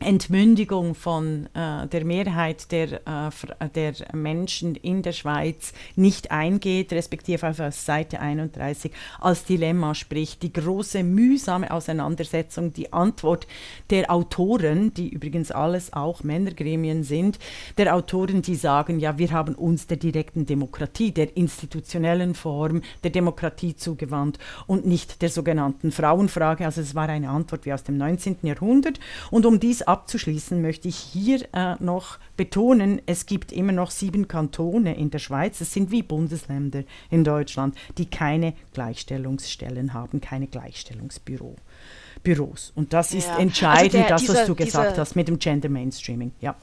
[0.00, 7.48] Entmündigung von äh, der Mehrheit der, äh, der Menschen in der Schweiz nicht eingeht, respektive
[7.48, 10.42] auf Seite 31 als Dilemma spricht.
[10.42, 13.48] Die große mühsame Auseinandersetzung, die Antwort
[13.90, 17.40] der Autoren, die übrigens alles auch Männergremien sind,
[17.76, 23.10] der Autoren, die sagen, ja, wir haben uns der direkten Demokratie, der institutionellen Form der
[23.10, 26.64] Demokratie zugewandt und nicht der sogenannten Frauenfrage.
[26.64, 28.38] Also es war eine Antwort wie aus dem 19.
[28.42, 29.00] Jahrhundert.
[29.32, 34.28] Und um dies abzuschließen, möchte ich hier äh, noch betonen, es gibt immer noch sieben
[34.28, 40.46] Kantone in der Schweiz, es sind wie Bundesländer in Deutschland, die keine Gleichstellungsstellen haben, keine
[40.46, 42.72] Gleichstellungsbüros.
[42.74, 43.38] Und das ist ja.
[43.38, 46.32] entscheidend, also der, das, was dieser, du gesagt hast mit dem Gender Mainstreaming.
[46.40, 46.54] Ja.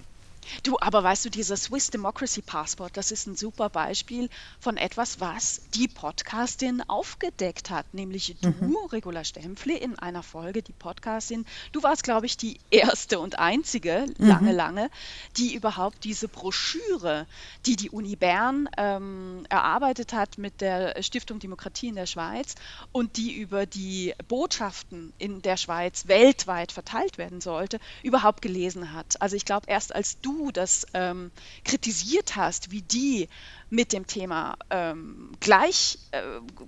[0.63, 4.29] Du, aber weißt du, dieser Swiss Democracy Passport, das ist ein super Beispiel
[4.59, 8.75] von etwas, was die Podcastin aufgedeckt hat, nämlich du, mhm.
[8.91, 11.45] Regula Stempfli, in einer Folge, die Podcastin.
[11.71, 14.55] Du warst, glaube ich, die erste und einzige, lange, mhm.
[14.55, 14.89] lange,
[15.37, 17.27] die überhaupt diese Broschüre,
[17.65, 22.55] die die Uni Bern ähm, erarbeitet hat mit der Stiftung Demokratie in der Schweiz
[22.91, 29.21] und die über die Botschaften in der Schweiz weltweit verteilt werden sollte, überhaupt gelesen hat.
[29.21, 31.31] Also ich glaube, erst als du das ähm,
[31.63, 33.29] kritisiert hast, wie die
[33.75, 36.21] mit dem Thema ähm, Gleich, äh,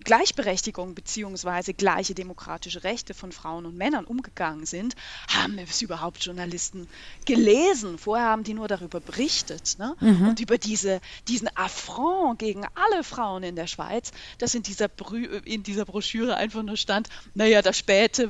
[0.03, 1.73] Gleichberechtigung bzw.
[1.73, 4.95] gleiche demokratische Rechte von Frauen und Männern umgegangen sind,
[5.29, 6.87] haben es überhaupt Journalisten
[7.25, 7.97] gelesen.
[7.97, 9.95] Vorher haben die nur darüber berichtet ne?
[9.99, 10.27] mhm.
[10.29, 14.89] und über diese, diesen Affront gegen alle Frauen in der Schweiz, dass in dieser,
[15.45, 18.29] in dieser Broschüre einfach nur stand, naja, das späte,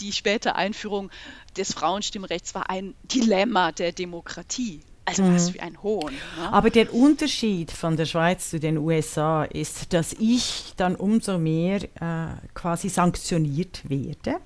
[0.00, 1.10] die späte Einführung
[1.56, 4.82] des Frauenstimmrechts war ein Dilemma der Demokratie.
[5.08, 5.34] Also mhm.
[5.34, 6.12] was für ein Hohn.
[6.12, 6.52] Ne?
[6.52, 11.82] Aber der Unterschied von der Schweiz zu den USA ist, dass ich dann umso mehr
[11.82, 14.36] äh, quasi sanktioniert werde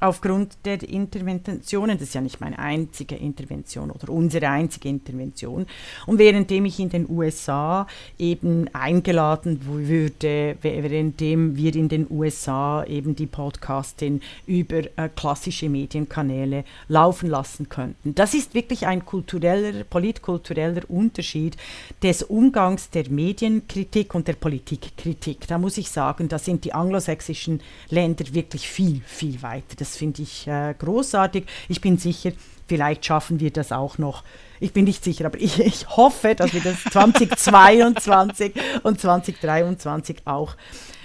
[0.00, 5.66] aufgrund der Interventionen, das ist ja nicht meine einzige Intervention oder unsere einzige Intervention.
[6.06, 7.86] Und währenddem ich in den USA
[8.18, 16.64] eben eingeladen würde, währenddem wir in den USA eben die Podcastin über äh, klassische Medienkanäle
[16.88, 18.14] laufen lassen könnten.
[18.14, 21.56] Das ist wirklich ein kultureller, politkultureller Unterschied
[22.02, 25.46] des Umgangs der Medienkritik und der Politikkritik.
[25.46, 27.60] Da muss ich sagen, da sind die anglosächsischen
[27.90, 29.76] Länder wirklich viel, viel weiter.
[29.76, 31.46] Das das finde ich äh, großartig.
[31.68, 32.30] Ich bin sicher,
[32.68, 34.22] vielleicht schaffen wir das auch noch.
[34.60, 38.52] Ich bin nicht sicher, aber ich, ich hoffe, dass wir das 2022
[38.84, 40.54] und 2023 auch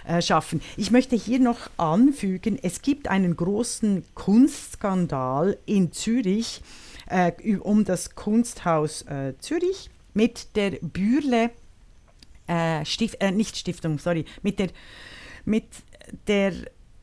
[0.08, 0.62] äh, schaffen.
[0.78, 6.62] Ich möchte hier noch anfügen, es gibt einen großen Kunstskandal in Zürich
[7.08, 11.50] äh, um das Kunsthaus äh, Zürich mit der Bürle,
[12.48, 14.69] äh, Stift, äh, nicht Stiftung, sorry, mit der,
[15.43, 15.65] mit
[16.28, 16.54] der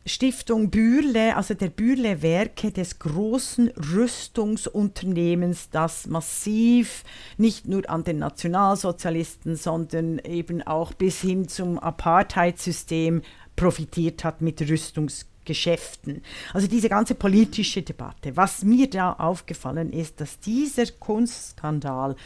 [0.04, 7.04] Stiftung Bürle, also der Bürle Werke des großen Rüstungsunternehmens, das massiv
[7.36, 13.22] nicht nur an den Nationalsozialisten, sondern eben auch bis hin zum Apartheidssystem
[13.54, 15.31] profitiert hat mit Rüstungsgütern.
[15.44, 16.22] Geschäften.
[16.52, 18.36] Also diese ganze politische Debatte.
[18.36, 22.16] Was mir da aufgefallen ist, dass dieser Kunstskandal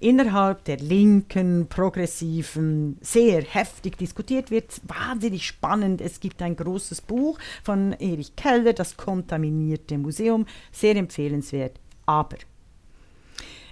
[0.00, 4.80] innerhalb der linken, progressiven sehr heftig diskutiert wird.
[4.86, 6.00] Wahnsinnig spannend.
[6.00, 10.46] Es gibt ein großes Buch von Erich Keller, das kontaminierte Museum.
[10.72, 11.80] Sehr empfehlenswert.
[12.04, 12.36] Aber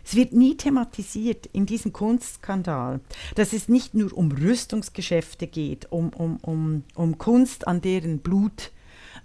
[0.05, 3.01] es wird nie thematisiert in diesem Kunstskandal,
[3.37, 8.71] dass es nicht nur um Rüstungsgeschäfte geht, um, um, um, um Kunst, an deren Blut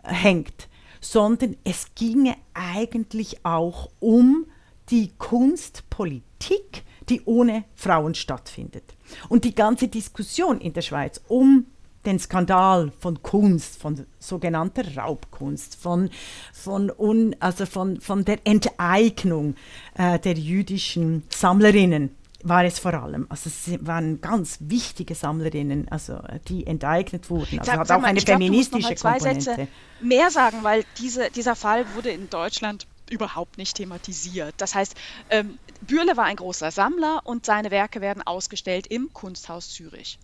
[0.04, 0.68] hängt,
[1.02, 4.46] sondern es ginge eigentlich auch um
[4.90, 8.96] die Kunstpolitik, die ohne Frauen stattfindet.
[9.30, 11.66] Und die ganze Diskussion in der Schweiz um
[12.06, 16.10] den Skandal von Kunst, von sogenannter Raubkunst, von,
[16.54, 19.56] von, un, also von, von der Enteignung
[19.96, 23.28] äh, der jüdischen Sammlerinnen war es vor allem.
[23.30, 27.60] Also es waren ganz wichtige Sammlerinnen, also die enteignet wurden.
[27.60, 29.44] Also sag, hat auch eine glaub, feministische zwei Komponente.
[29.44, 29.68] Sätze
[30.02, 34.54] mehr sagen, weil diese, dieser Fall wurde in Deutschland überhaupt nicht thematisiert.
[34.58, 34.96] Das heißt,
[35.30, 40.20] ähm, Bürle war ein großer Sammler und seine Werke werden ausgestellt im Kunsthaus Zürich.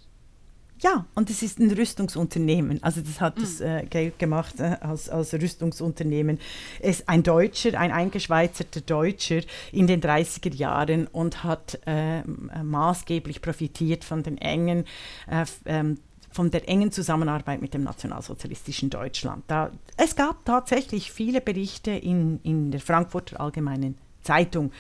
[0.82, 2.84] Ja, und es ist ein Rüstungsunternehmen.
[2.84, 3.42] Also das hat mm.
[3.42, 6.40] das äh, Geld gemacht äh, als, als Rüstungsunternehmen.
[6.82, 13.42] Es ist ein Deutscher, ein eingeschweizerter Deutscher in den 30er Jahren und hat äh, maßgeblich
[13.42, 14.86] profitiert von den engen
[15.30, 15.98] äh, ähm,
[16.36, 19.46] von der engen Zusammenarbeit mit dem nationalsozialistischen Deutschland.
[19.48, 24.74] Da, es gab tatsächlich viele Berichte in, in der Frankfurter Allgemeinen Zeitung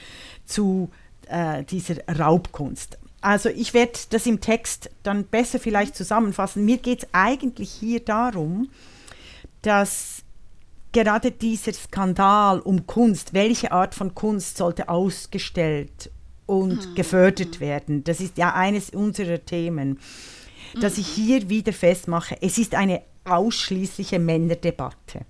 [0.43, 0.89] zu
[1.29, 2.97] äh, dieser Raubkunst.
[3.25, 6.63] Also ich werde das im Text dann besser vielleicht zusammenfassen.
[6.63, 8.69] Mir geht es eigentlich hier darum,
[9.63, 10.21] dass
[10.91, 16.11] gerade dieser Skandal um Kunst, welche Art von Kunst sollte ausgestellt
[16.45, 16.93] und mhm.
[16.93, 19.99] gefördert werden, das ist ja eines unserer Themen,
[20.79, 25.25] dass ich hier wieder festmache, es ist eine ausschließliche Männerdebatte.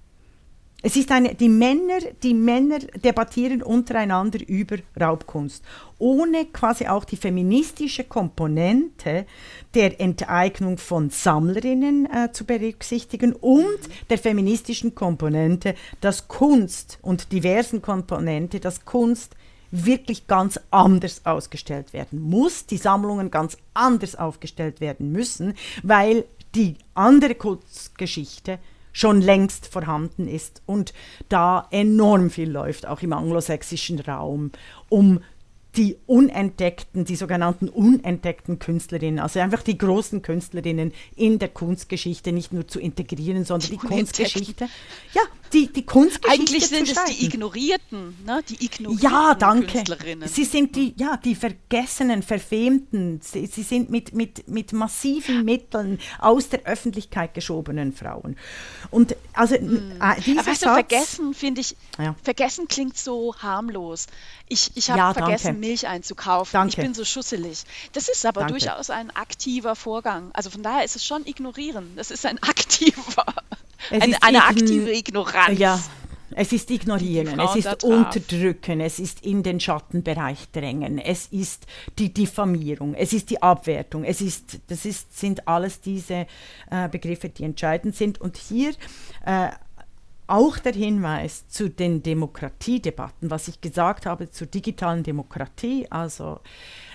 [0.87, 5.63] Es ist eine, die Männer, die Männer debattieren untereinander über Raubkunst,
[5.97, 9.25] ohne quasi auch die feministische Komponente
[9.73, 13.79] der Enteignung von Sammlerinnen äh, zu berücksichtigen und
[14.11, 19.35] der feministischen Komponente, dass Kunst und diversen Komponente, dass Kunst
[19.71, 26.75] wirklich ganz anders ausgestellt werden muss, die Sammlungen ganz anders aufgestellt werden müssen, weil die
[26.93, 28.59] andere Kunstgeschichte
[28.95, 30.93] schon längst vorhanden ist und
[31.27, 34.51] da enorm viel läuft, auch im anglosächsischen Raum,
[34.87, 35.19] um
[35.77, 42.53] die unentdeckten, die sogenannten unentdeckten Künstlerinnen, also einfach die großen Künstlerinnen in der Kunstgeschichte nicht
[42.53, 44.67] nur zu integrieren, sondern die, die Kunstgeschichte,
[45.13, 45.21] ja,
[45.53, 48.43] die, die Kunstgeschichte Eigentlich sind es die Ignorierten, ne?
[48.49, 49.67] die ignorierten ja, danke.
[49.67, 50.27] Künstlerinnen.
[50.27, 55.99] Sie sind die, ja, die vergessenen, verfemten, sie, sie sind mit, mit, mit massiven Mitteln
[56.19, 58.37] aus der Öffentlichkeit geschobenen Frauen.
[58.91, 59.93] Und also hm.
[60.01, 62.15] äh, dieser weißt Satz, du, vergessen finde ich, ja.
[62.23, 64.07] vergessen klingt so harmlos.
[64.47, 65.64] Ich, ich habe ja, vergessen, danke.
[65.65, 66.51] Milch einzukaufen.
[66.53, 66.69] Danke.
[66.69, 67.63] Ich bin so schusselig.
[67.93, 68.59] Das ist aber danke.
[68.59, 70.31] durchaus ein aktiver Vorgang.
[70.33, 71.93] Also von daher ist es schon ignorieren.
[71.95, 73.25] Das ist ein aktiver,
[73.89, 75.59] eine, eine aktive Ignoranz.
[75.59, 75.79] Ja,
[76.31, 81.65] es ist ignorieren, es ist unterdrücken, es ist in den Schattenbereich drängen, es ist
[81.97, 86.27] die Diffamierung, es ist die Abwertung, es ist, das ist, sind alles diese
[86.69, 88.19] äh, Begriffe, die entscheidend sind.
[88.19, 88.73] Und hier
[89.25, 89.49] äh,
[90.27, 96.39] auch der Hinweis zu den Demokratiedebatten, was ich gesagt habe zur digitalen Demokratie, also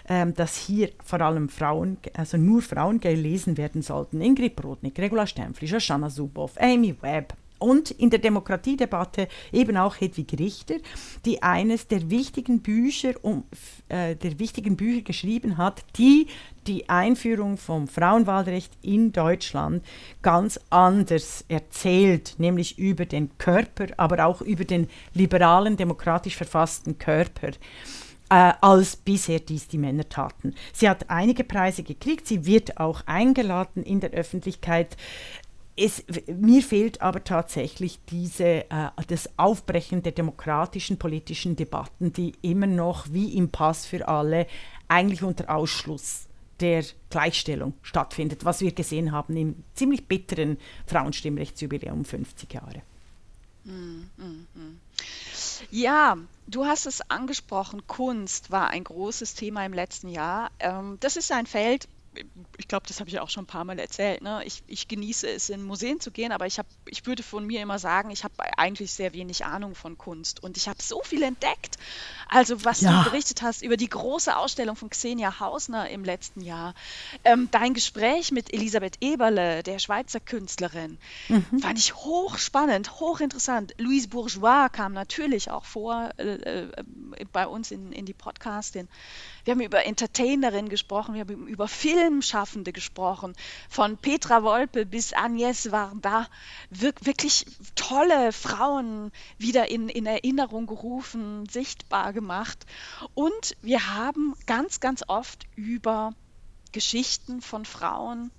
[0.09, 4.21] ähm, dass hier vor allem Frauen, also nur Frauen gelesen werden sollten.
[4.21, 10.35] Ingrid Brodnik, Regula Stempfli, Shoshana Zuboff, Amy Webb, und in der Demokratiedebatte eben auch Hedwig
[10.39, 10.77] Richter,
[11.25, 13.45] die eines der wichtigen Bücher, um,
[13.89, 16.27] äh, der wichtigen Bücher geschrieben hat, die
[16.67, 19.85] die Einführung vom Frauenwahlrecht in Deutschland
[20.23, 27.53] ganz anders erzählt, nämlich über den Körper, aber auch über den liberalen, demokratisch verfassten Körper
[28.31, 30.55] äh, als bisher dies die Männer taten.
[30.73, 34.97] Sie hat einige Preise gekriegt, sie wird auch eingeladen in der Öffentlichkeit
[35.77, 42.67] es, mir fehlt aber tatsächlich diese, äh, das Aufbrechen der demokratischen politischen Debatten, die immer
[42.67, 44.47] noch wie im Pass für alle
[44.89, 46.27] eigentlich unter Ausschluss
[46.61, 52.83] der Gleichstellung stattfindet, was wir gesehen haben im ziemlich bitteren Frauenstimmrechtsjubiläum 50 Jahre.
[53.65, 54.81] Mm, mm, mm.
[55.71, 60.51] Ja, du hast es angesprochen, Kunst war ein großes Thema im letzten Jahr.
[60.59, 61.89] Ähm, das ist ein Feld,
[62.61, 64.23] ich glaube, das habe ich auch schon ein paar Mal erzählt.
[64.23, 64.43] Ne?
[64.45, 67.63] Ich, ich genieße es, in Museen zu gehen, aber ich, hab, ich würde von mir
[67.63, 70.43] immer sagen, ich habe eigentlich sehr wenig Ahnung von Kunst.
[70.43, 71.79] Und ich habe so viel entdeckt.
[72.29, 73.03] Also, was ja.
[73.03, 76.75] du berichtet hast über die große Ausstellung von Xenia Hausner im letzten Jahr,
[77.25, 81.61] ähm, dein Gespräch mit Elisabeth Eberle, der Schweizer Künstlerin, mhm.
[81.61, 83.75] fand ich hochspannend, hochinteressant.
[83.79, 86.69] Louise Bourgeois kam natürlich auch vor äh, äh,
[87.33, 88.89] bei uns in, in die Podcastin.
[89.45, 91.67] Wir haben über Entertainerinnen gesprochen, wir haben über
[92.51, 93.35] Filmschaffende gesprochen,
[93.69, 96.29] von Petra Wolpe bis Agnès Varda.
[96.71, 102.67] Wir, wirklich tolle Frauen wieder in, in Erinnerung gerufen, sichtbar gemacht.
[103.15, 106.13] Und wir haben ganz, ganz oft über
[106.73, 108.31] Geschichten von Frauen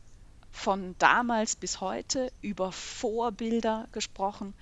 [0.52, 4.54] von damals bis heute, über Vorbilder gesprochen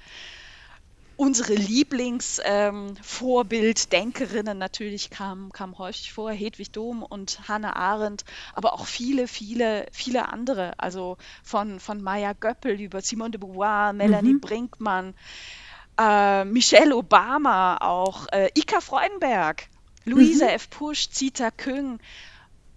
[1.20, 8.86] unsere Lieblingsvorbilddenkerinnen ähm, natürlich kamen kam häufig vor, Hedwig Dohm und Hannah Arendt, aber auch
[8.86, 14.40] viele, viele, viele andere, also von, von Maya Göppel über Simone de Beauvoir, Melanie mhm.
[14.40, 15.14] Brinkmann,
[16.00, 19.68] äh, Michelle Obama auch, äh, Ika Freudenberg,
[20.06, 20.52] Luisa mhm.
[20.52, 20.70] F.
[20.70, 22.00] Pusch, Zita Küng.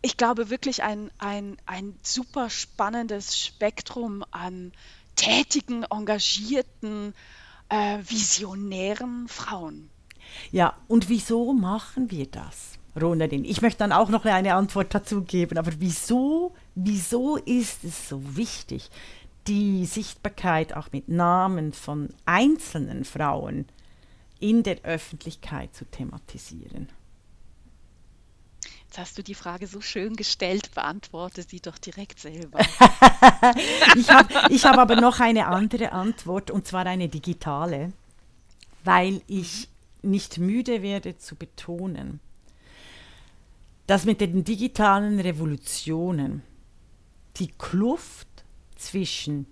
[0.00, 4.72] Ich glaube wirklich ein, ein, ein super spannendes Spektrum an
[5.14, 7.14] tätigen, engagierten,
[7.72, 9.88] äh, visionären Frauen.
[10.50, 13.44] Ja, und wieso machen wir das, Ronerin?
[13.44, 18.36] Ich möchte dann auch noch eine Antwort dazu geben, aber wieso, wieso ist es so
[18.36, 18.90] wichtig,
[19.46, 23.66] die Sichtbarkeit auch mit Namen von einzelnen Frauen
[24.38, 26.88] in der Öffentlichkeit zu thematisieren?
[28.92, 32.58] Jetzt hast du die Frage so schön gestellt, beantworte sie doch direkt selber.
[33.96, 37.94] ich habe ich hab aber noch eine andere Antwort, und zwar eine digitale,
[38.84, 39.70] weil ich
[40.02, 42.20] nicht müde werde zu betonen,
[43.86, 46.42] dass mit den digitalen Revolutionen
[47.38, 48.28] die Kluft
[48.76, 49.46] zwischen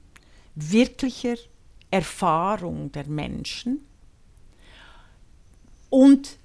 [0.55, 1.37] wirklicher
[1.91, 3.87] Erfahrung der Menschen
[5.89, 6.37] und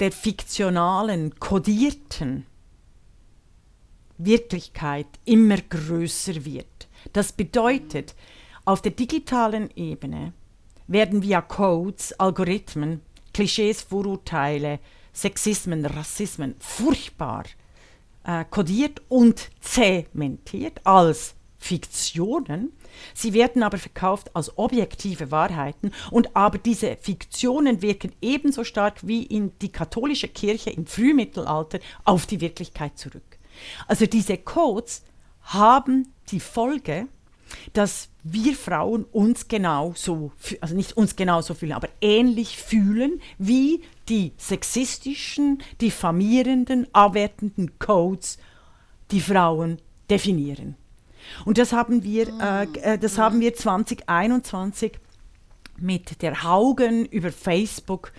[0.00, 2.46] der fiktionalen, kodierten
[4.18, 6.88] Wirklichkeit immer größer wird.
[7.12, 8.14] Das bedeutet,
[8.64, 10.32] auf der digitalen Ebene
[10.86, 13.00] werden via Codes, Algorithmen,
[13.32, 14.78] Klischees, Vorurteile,
[15.12, 17.44] Sexismen, Rassismen furchtbar
[18.24, 21.33] äh, kodiert und zementiert als
[21.64, 22.72] Fiktionen.
[23.14, 29.22] Sie werden aber verkauft als objektive Wahrheiten und aber diese Fiktionen wirken ebenso stark wie
[29.22, 33.38] in die katholische Kirche im Frühmittelalter auf die Wirklichkeit zurück.
[33.88, 35.04] Also diese Codes
[35.40, 37.08] haben die Folge,
[37.72, 44.32] dass wir Frauen uns genauso, also nicht uns genauso fühlen, aber ähnlich fühlen wie die
[44.36, 48.36] sexistischen, diffamierenden, abwertenden Codes,
[49.10, 49.78] die Frauen
[50.10, 50.76] definieren.
[51.44, 54.92] Und das haben wir, äh, äh das haben wir 2021
[55.78, 58.12] mit der Haugen über Facebook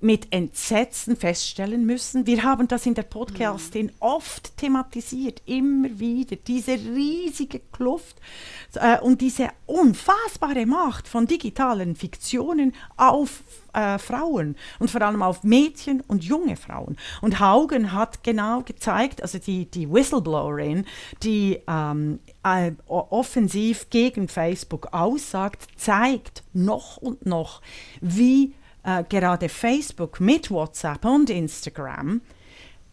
[0.00, 2.26] mit Entsetzen feststellen müssen.
[2.26, 3.92] Wir haben das in der Podcastin mhm.
[4.00, 8.16] oft thematisiert, immer wieder, diese riesige Kluft
[8.74, 13.42] äh, und diese unfassbare Macht von digitalen Fiktionen auf
[13.72, 16.96] äh, Frauen und vor allem auf Mädchen und junge Frauen.
[17.20, 20.84] Und Haugen hat genau gezeigt, also die, die Whistleblowerin,
[21.22, 27.62] die ähm, äh, offensiv gegen Facebook aussagt, zeigt noch und noch,
[28.00, 28.54] wie
[28.88, 32.20] äh, gerade Facebook mit WhatsApp und Instagram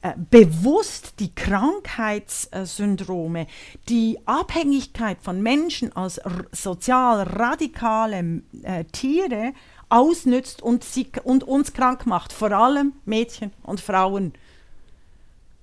[0.02, 3.48] äh, bewusst die Krankheitssyndrome,
[3.88, 6.20] die Abhängigkeit von Menschen als
[6.52, 9.54] sozial radikale äh, Tiere
[9.88, 14.34] ausnützt und, sie, und uns krank macht, vor allem Mädchen und Frauen,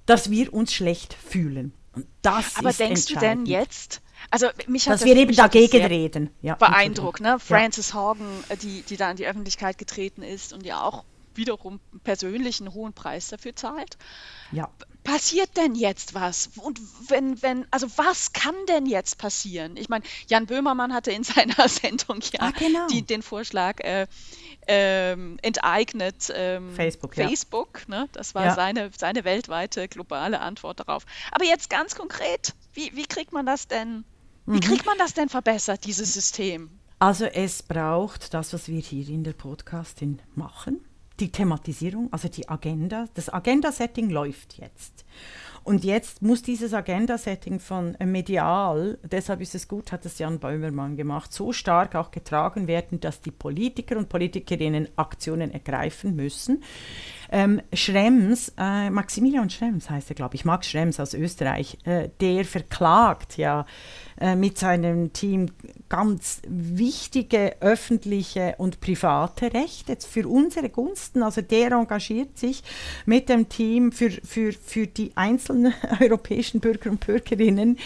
[0.06, 1.74] dass wir uns schlecht fühlen.
[1.94, 5.84] Und das Aber denkst du denn jetzt, also mich hat dass das, wir eben dagegen
[5.84, 6.30] reden.
[6.42, 7.38] Ja, beeindruckt, ne?
[7.38, 7.94] Frances ja.
[7.94, 11.04] Horgan, äh, die, die da in die Öffentlichkeit getreten ist und ja auch
[11.36, 13.96] wiederum persönlich einen hohen Preis dafür zahlt.
[14.50, 14.70] Ja.
[15.04, 16.50] Passiert denn jetzt was?
[16.56, 19.76] Und wenn, wenn, also was kann denn jetzt passieren?
[19.76, 22.86] Ich meine, Jan Böhmermann hatte in seiner Sendung ja ah, genau.
[22.88, 24.06] die, den Vorschlag äh,
[24.68, 27.14] ähm, enteignet ähm, Facebook.
[27.14, 28.00] Facebook ja.
[28.02, 28.08] ne?
[28.12, 28.54] Das war ja.
[28.54, 31.04] seine, seine weltweite globale Antwort darauf.
[31.32, 34.04] Aber jetzt ganz konkret, wie, wie kriegt man das denn
[34.46, 34.60] wie mhm.
[34.60, 36.70] kriegt man das denn verbessert, dieses System?
[36.98, 40.80] Also es braucht das, was wir hier in der Podcastin machen,
[41.18, 43.06] die Thematisierung, also die Agenda.
[43.14, 45.04] Das Agenda-Setting läuft jetzt.
[45.64, 50.40] Und jetzt muss dieses Agenda-Setting von äh, medial, deshalb ist es gut, hat es Jan
[50.40, 56.64] Bäumermann gemacht, so stark auch getragen werden, dass die Politiker und Politikerinnen Aktionen ergreifen müssen.
[57.30, 62.44] Ähm, Schrems, äh, Maximilian Schrems heißt er, glaube ich, Max Schrems aus Österreich, äh, der
[62.44, 63.64] verklagt ja
[64.22, 65.48] äh, mit seinem Team
[65.88, 71.24] ganz wichtige öffentliche und private Rechte für unsere Gunsten.
[71.24, 72.62] Also der engagiert sich
[73.04, 77.78] mit dem Team für, für, für die einzelnen europäischen Bürger und Bürgerinnen.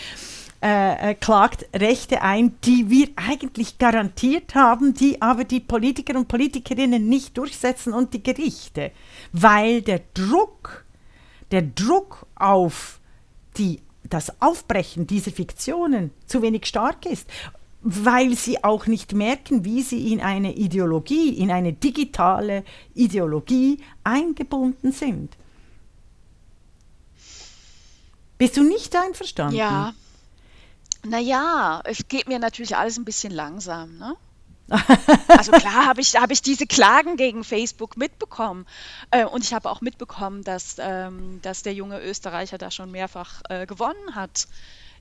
[0.60, 6.28] Äh, äh, klagt Rechte ein, die wir eigentlich garantiert haben, die aber die Politiker und
[6.28, 8.90] Politikerinnen nicht durchsetzen und die Gerichte,
[9.32, 10.84] weil der Druck,
[11.50, 13.00] der Druck auf
[13.56, 17.28] die das Aufbrechen dieser Fiktionen zu wenig stark ist,
[17.82, 24.92] weil sie auch nicht merken, wie sie in eine Ideologie, in eine digitale Ideologie eingebunden
[24.92, 25.36] sind.
[28.38, 29.56] Bist du nicht einverstanden?
[29.56, 29.94] Ja.
[31.04, 34.16] Naja, es geht mir natürlich alles ein bisschen langsam, ne?
[35.28, 38.66] Also klar habe ich, hab ich diese Klagen gegen Facebook mitbekommen.
[39.10, 43.42] Äh, und ich habe auch mitbekommen, dass, ähm, dass der junge Österreicher da schon mehrfach
[43.48, 44.48] äh, gewonnen hat.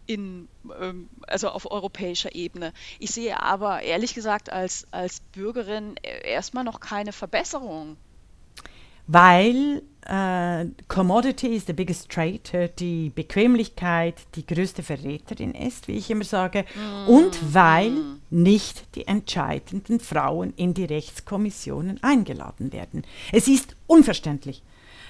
[0.07, 0.47] In,
[0.79, 2.73] ähm, also auf europäischer Ebene.
[2.99, 7.97] Ich sehe aber ehrlich gesagt als, als Bürgerin äh, erstmal noch keine Verbesserung
[9.07, 16.09] weil äh, Commodity is the biggest traitor, die Bequemlichkeit die größte Verräterin ist, wie ich
[16.09, 17.09] immer sage, mm.
[17.09, 17.91] und weil
[18.29, 23.03] nicht die entscheidenden Frauen in die Rechtskommissionen eingeladen werden.
[23.31, 24.63] Es ist unverständlich,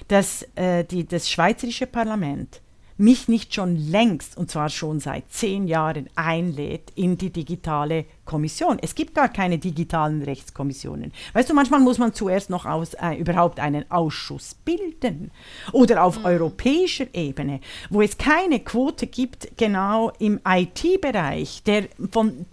[0.08, 2.60] dass äh, die, das schweizerische Parlament
[2.98, 8.78] mich nicht schon längst, und zwar schon seit zehn Jahren, einlädt in die digitale Kommission.
[8.80, 11.12] Es gibt gar keine digitalen Rechtskommissionen.
[11.32, 15.30] Weißt du, manchmal muss man zuerst noch aus, äh, überhaupt einen Ausschuss bilden.
[15.72, 16.24] Oder auf mhm.
[16.24, 21.88] europäischer Ebene, wo es keine Quote gibt, genau im IT-Bereich, der,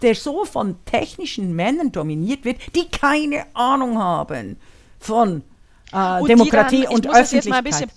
[0.02, 4.56] der so von technischen Männern dominiert wird, die keine Ahnung haben
[4.98, 5.42] von
[5.92, 7.88] äh, Demokratie und Öffentlichkeit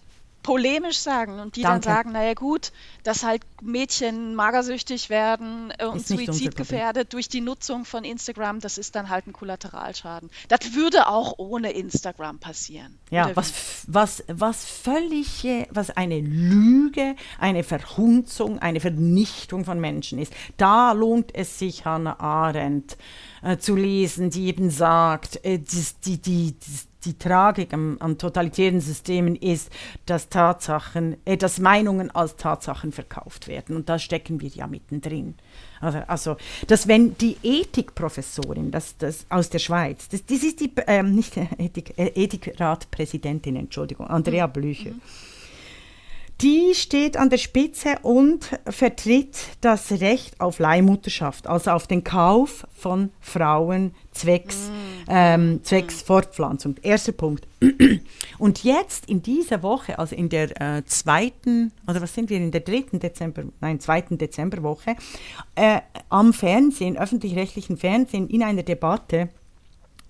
[0.48, 1.82] polemisch sagen und die Danke.
[1.82, 2.72] dann sagen, naja gut,
[3.04, 8.96] dass halt Mädchen magersüchtig werden äh, und suizidgefährdet durch die Nutzung von Instagram, das ist
[8.96, 10.30] dann halt ein Kollateralschaden.
[10.48, 12.98] Das würde auch ohne Instagram passieren.
[13.10, 13.52] Ja, was,
[13.88, 20.32] was, was völlig, was eine Lüge, eine Verhunzung, eine Vernichtung von Menschen ist.
[20.56, 22.96] Da lohnt es sich, Hannah Arendt
[23.42, 28.18] äh, zu lesen, die eben sagt, äh, dies- die, die, die, die Tragik am, an
[28.18, 29.72] totalitären Systemen ist,
[30.06, 33.76] dass Tatsachen, äh, dass Meinungen als Tatsachen verkauft werden.
[33.76, 35.36] Und da stecken wir ja mittendrin.
[35.80, 36.38] Also, also
[36.68, 41.38] dass wenn die Ethikprofessorin das, das aus der Schweiz, das, das ist die, ähm, nicht
[41.58, 44.92] Ethik, äh, Ethikratpräsidentin, Entschuldigung, Andrea Blücher,
[46.42, 52.68] die steht an der Spitze und vertritt das Recht auf Leihmutterschaft, also auf den Kauf
[52.76, 54.70] von Frauen zwecks,
[55.08, 56.76] ähm, zwecks Fortpflanzung.
[56.84, 57.48] Erster Punkt.
[58.38, 62.52] Und jetzt in dieser Woche, also in der äh, zweiten, oder was sind wir, in
[62.52, 64.96] der dritten Dezember, nein, zweiten Dezemberwoche,
[65.56, 69.30] äh, am Fernsehen, öffentlich-rechtlichen Fernsehen, in einer Debatte,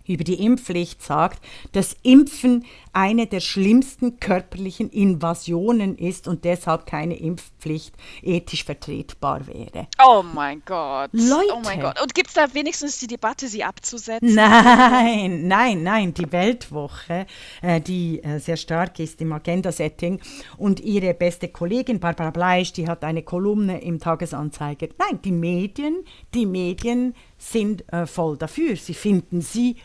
[0.07, 7.15] über die Impfpflicht sagt, dass Impfen eine der schlimmsten körperlichen Invasionen ist und deshalb keine
[7.15, 7.93] Impfpflicht
[8.23, 9.87] ethisch vertretbar wäre.
[10.03, 11.09] Oh mein Gott.
[11.13, 11.53] Leute.
[11.53, 12.01] Oh mein Gott.
[12.01, 14.33] Und gibt es da wenigstens die Debatte, sie abzusetzen?
[14.33, 17.27] Nein, nein, nein, die Weltwoche,
[17.61, 20.19] äh, die äh, sehr stark ist im Agenda-Setting
[20.57, 24.87] und ihre beste Kollegin Barbara Bleisch, die hat eine Kolumne im Tagesanzeiger.
[24.97, 26.03] Nein, die Medien,
[26.33, 28.75] die Medien sind äh, voll dafür.
[28.75, 29.75] Sie finden sie,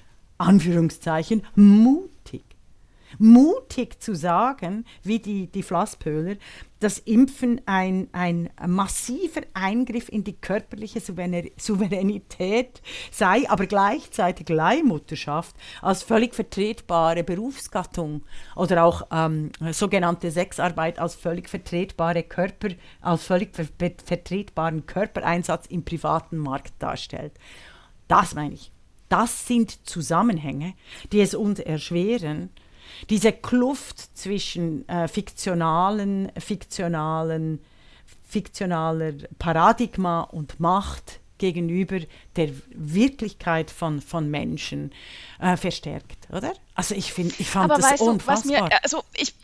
[0.43, 2.45] Anführungszeichen, mutig.
[3.19, 6.37] Mutig zu sagen, wie die, die Flasspöhler,
[6.81, 15.55] dass Impfen ein, ein massiver Eingriff in die körperliche Souverän Souveränität sei, aber gleichzeitig Leihmutterschaft
[15.81, 18.23] als völlig vertretbare Berufsgattung
[18.57, 22.69] oder auch ähm, sogenannte Sexarbeit als völlig vertretbare Körper,
[23.01, 23.67] als völlig ver
[24.05, 27.33] vertretbaren Körpereinsatz im privaten Markt darstellt.
[28.09, 28.72] Das meine ich.
[29.13, 30.73] Das sind Zusammenhänge,
[31.13, 32.49] die es uns erschweren,
[33.11, 37.63] diese Kluft zwischen äh, fiktionalen, fiktionalen,
[38.27, 41.99] fiktionaler Paradigma und Macht gegenüber
[42.37, 44.93] der Wirklichkeit von, von Menschen
[45.41, 46.55] äh, verstärkt, oder?
[46.75, 48.63] Also ich finde, ich fand Aber das weißt du, was unfassbar.
[48.63, 49.35] mir, also ich,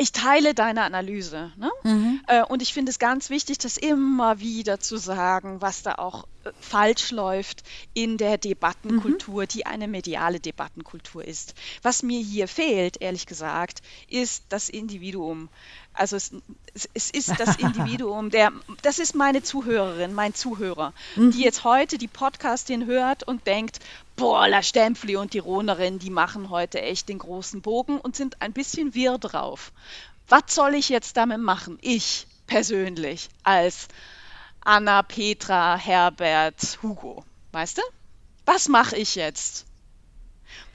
[0.00, 1.52] ich teile deine Analyse.
[1.56, 1.70] Ne?
[1.84, 2.20] Mhm.
[2.26, 6.24] Äh, und ich finde es ganz wichtig, das immer wieder zu sagen, was da auch
[6.44, 8.40] äh, falsch läuft in der Mhm.
[8.40, 11.54] Debattenkultur, die eine mediale Debattenkultur ist.
[11.82, 15.48] Was mir hier fehlt, ehrlich gesagt, ist das Individuum.
[16.00, 16.32] Also es,
[16.94, 21.32] es, ist das Individuum, der, das ist meine Zuhörerin, mein Zuhörer, Mhm.
[21.32, 23.80] die jetzt heute die Podcastin hört und denkt,
[24.16, 28.40] boah, La Stempfli und die Ronerin, die machen heute echt den großen Bogen und sind
[28.40, 29.72] ein bisschen wirr drauf.
[30.28, 31.78] Was soll ich jetzt damit machen?
[31.82, 33.88] Ich persönlich als
[34.64, 37.24] Anna, Petra, Herbert, Hugo.
[37.52, 37.82] Weißt du?
[38.46, 39.66] Was mache ich jetzt?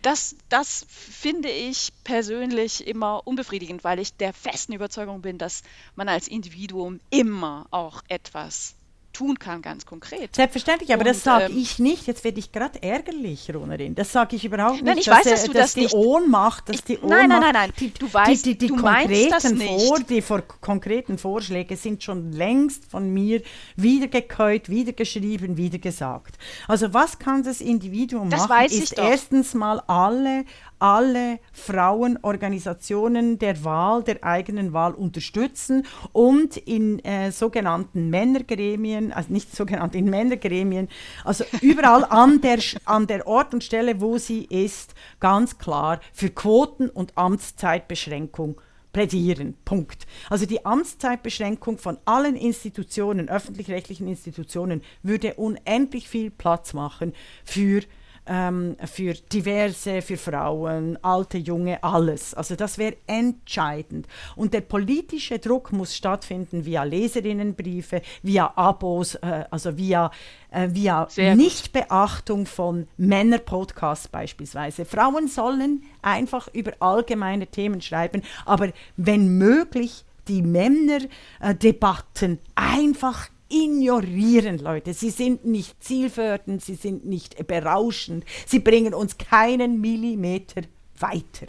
[0.05, 5.63] Das, das finde ich persönlich immer unbefriedigend, weil ich der festen Überzeugung bin, dass
[5.95, 8.75] man als Individuum immer auch etwas
[9.15, 10.35] tun kann, ganz konkret.
[10.35, 12.07] Selbstverständlich, aber das Und, sage ähm, ich nicht.
[12.07, 13.95] Jetzt werde ich gerade ärgerlich, Ronerin.
[13.95, 14.83] Das sage ich überhaupt nicht.
[14.85, 17.03] Nein, ich dass, weiß, dass du dass das die nicht- Ohnmacht, dass Ich- die nein,
[17.03, 17.71] Ohnmacht, nein, nein, nein.
[17.79, 19.87] Die, Du weißt- die, die, die du meinst das konkreten nicht.
[19.87, 23.41] Vor, die vor konkreten Vorschläge sind schon längst von mir
[23.75, 26.37] wiedergekäut, wiedergeschrieben, wiedergesagt.
[26.67, 29.03] Also was kann das Individuum Das machen, weiß ich ist doch.
[29.09, 30.43] erstens mal alle
[30.79, 39.55] alle Frauenorganisationen der Wahl, der eigenen Wahl unterstützen und in äh, sogenannten Männergremien, also nicht
[39.55, 40.89] sogenannt in Männergremien,
[41.23, 46.29] also überall an der, an der Ort und Stelle, wo sie ist, ganz klar für
[46.29, 48.59] Quoten und Amtszeitbeschränkung
[48.95, 49.57] plädieren.
[49.65, 50.07] Punkt.
[50.29, 57.11] Also die Amtszeitbeschränkung von allen Institutionen, öffentlich-rechtlichen Institutionen, würde unendlich viel Platz machen
[57.43, 57.81] für
[58.27, 62.33] ähm, für diverse, für Frauen, alte, junge, alles.
[62.33, 64.07] Also das wäre entscheidend.
[64.35, 70.11] Und der politische Druck muss stattfinden via Leserinnenbriefe, via Abos, äh, also via,
[70.51, 71.07] äh, via.
[71.35, 74.85] Nichtbeachtung von Männerpodcasts beispielsweise.
[74.85, 84.93] Frauen sollen einfach über allgemeine Themen schreiben, aber wenn möglich die Männerdebatten einfach ignorieren, Leute.
[84.93, 90.61] Sie sind nicht zielfördernd, sie sind nicht berauschend, sie bringen uns keinen Millimeter
[90.99, 91.47] weiter.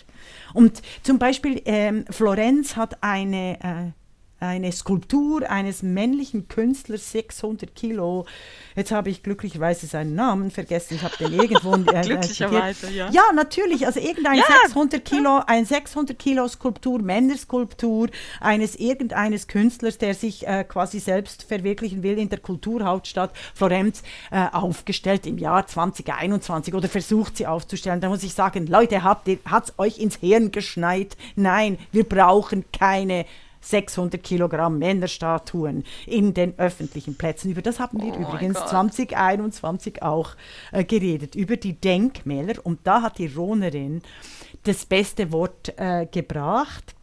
[0.55, 3.93] Und zum Beispiel ähm, Florenz hat eine, äh,
[4.39, 8.27] eine Skulptur eines männlichen Künstlers, 600 Kilo.
[8.75, 10.95] Jetzt habe ich glücklicherweise seinen Namen vergessen.
[10.97, 11.75] Ich habe den irgendwo.
[11.75, 13.11] Äh, Glücklicherweise, ja.
[13.11, 13.87] Ja, natürlich.
[13.87, 14.45] Also irgendein ja.
[14.65, 18.09] 600 Kilo, ein 600 Kilo Skulptur, Männerskulptur
[18.41, 24.47] eines irgendeines Künstlers, der sich äh, quasi selbst verwirklichen will in der Kulturhauptstadt Florenz, äh,
[24.53, 28.03] aufgestellt im Jahr 2021 oder versucht sie aufzustellen.
[28.03, 31.17] Da muss ich sagen, Leute, habt ihr, hat's euch ins Hirn geschneit?
[31.37, 33.25] Nein, wir brauchen keine
[33.61, 37.51] 600 Kilogramm Männerstatuen in den öffentlichen Plätzen.
[37.51, 40.31] Über das haben wir oh übrigens 2021 auch
[40.73, 42.55] äh, geredet, über die Denkmäler.
[42.65, 44.03] Und da hat die Ronerin
[44.65, 46.96] das beste Wort äh, gebracht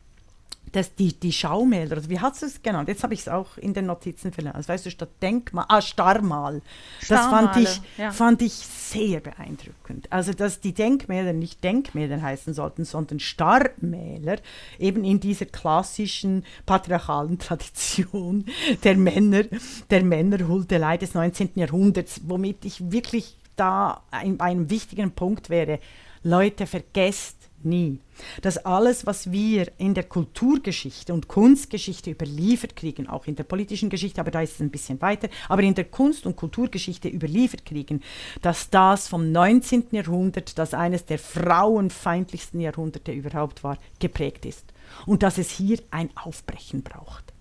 [0.73, 2.89] das, die, die Schaumäler, also wie hat es genannt?
[2.89, 4.57] Jetzt habe ich es auch in den Notizen verlernt.
[4.57, 6.61] Also weißt du, statt Denkmal, ah, Starmal.
[7.07, 8.11] Das fand ich, ja.
[8.11, 10.11] fand ich sehr beeindruckend.
[10.11, 14.37] Also, dass die Denkmäler nicht Denkmäler heißen sollten, sondern Starmäler,
[14.79, 18.45] eben in dieser klassischen patriarchalen Tradition
[18.83, 19.43] der Männer,
[19.91, 21.51] der Männerhuldelei des 19.
[21.55, 25.79] Jahrhunderts, womit ich wirklich da ein, einem wichtigen Punkt wäre.
[26.23, 27.99] Leute, vergesst nie.
[28.41, 33.89] Dass alles, was wir in der Kulturgeschichte und Kunstgeschichte überliefert kriegen, auch in der politischen
[33.89, 37.65] Geschichte, aber da ist es ein bisschen weiter, aber in der Kunst- und Kulturgeschichte überliefert
[37.65, 38.01] kriegen,
[38.41, 39.87] dass das vom 19.
[39.91, 44.65] Jahrhundert, das eines der frauenfeindlichsten Jahrhunderte überhaupt war, geprägt ist.
[45.05, 47.33] Und dass es hier ein Aufbrechen braucht.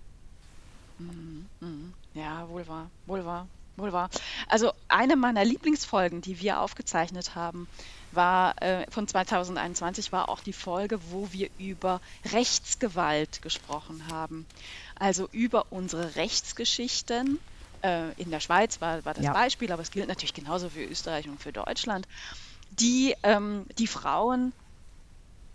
[0.97, 1.93] Mhm, mhm.
[2.13, 4.09] Ja, wohl wahr, wohl wahr, wohl wahr.
[4.47, 7.67] Also eine meiner Lieblingsfolgen, die wir aufgezeichnet haben,
[8.15, 12.01] war äh, von 2021 war auch die Folge, wo wir über
[12.31, 14.45] Rechtsgewalt gesprochen haben.
[14.95, 17.39] Also über unsere Rechtsgeschichten.
[17.81, 19.33] Äh, in der Schweiz war, war das ja.
[19.33, 22.07] Beispiel, aber es gilt natürlich genauso für Österreich und für Deutschland,
[22.71, 24.53] die ähm, die Frauen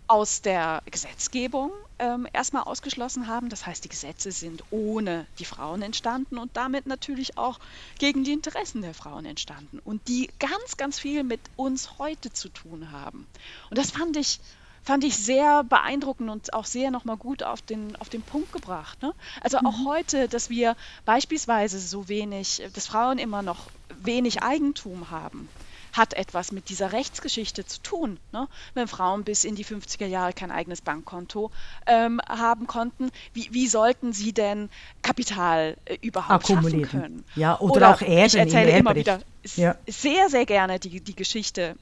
[0.09, 3.49] aus der Gesetzgebung ähm, erstmal ausgeschlossen haben.
[3.49, 7.59] Das heißt, die Gesetze sind ohne die Frauen entstanden und damit natürlich auch
[7.99, 12.49] gegen die Interessen der Frauen entstanden und die ganz, ganz viel mit uns heute zu
[12.49, 13.27] tun haben.
[13.69, 14.39] Und das fand ich,
[14.81, 18.99] fand ich sehr beeindruckend und auch sehr nochmal gut auf den, auf den Punkt gebracht.
[19.03, 19.13] Ne?
[19.41, 19.85] Also auch mhm.
[19.85, 23.67] heute, dass wir beispielsweise so wenig, dass Frauen immer noch
[24.01, 25.47] wenig Eigentum haben
[25.93, 28.19] hat etwas mit dieser Rechtsgeschichte zu tun.
[28.31, 28.47] Ne?
[28.73, 31.51] Wenn Frauen bis in die 50er Jahre kein eigenes Bankkonto
[31.85, 34.69] ähm, haben konnten, wie, wie, sollten sie denn
[35.01, 37.23] Kapital äh, überhaupt schaffen können?
[37.35, 39.19] Ja, oder, oder auch Erden Ich erzähle immer wieder
[39.55, 39.75] ja.
[39.87, 41.75] sehr, sehr gerne die, die Geschichte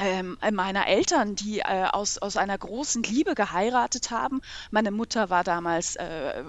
[0.00, 4.40] ähm, meiner Eltern, die äh, aus, aus einer großen Liebe geheiratet haben.
[4.70, 6.42] Meine Mutter war damals äh, äh,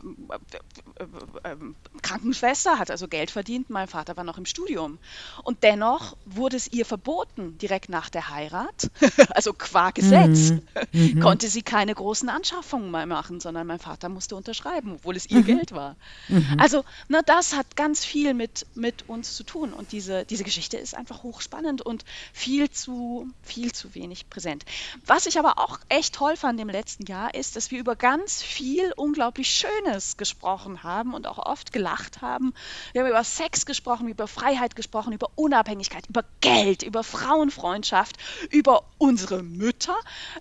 [1.43, 1.55] äh,
[2.01, 3.69] Krankenschwester, hat also Geld verdient.
[3.69, 4.99] Mein Vater war noch im Studium.
[5.43, 8.89] Und dennoch wurde es ihr verboten, direkt nach der Heirat,
[9.31, 10.61] also qua Gesetz, mhm.
[10.93, 11.19] mhm.
[11.19, 15.39] konnte sie keine großen Anschaffungen mehr machen, sondern mein Vater musste unterschreiben, obwohl es ihr
[15.39, 15.45] mhm.
[15.45, 15.97] Geld war.
[16.29, 16.57] Mhm.
[16.57, 19.73] Also na, das hat ganz viel mit, mit uns zu tun.
[19.73, 24.65] Und diese, diese Geschichte ist einfach hochspannend und viel zu viel zu wenig präsent.
[25.05, 28.41] Was ich aber auch echt toll fand im letzten Jahr ist, dass wir über ganz
[28.41, 32.53] viel unglaublich Schönes gesprochen haben und auch oft gelacht haben.
[32.93, 38.17] Wir haben über Sex gesprochen, über Freiheit gesprochen, über Unabhängigkeit, über Geld, über Frauenfreundschaft,
[38.49, 39.95] über unsere Mütter,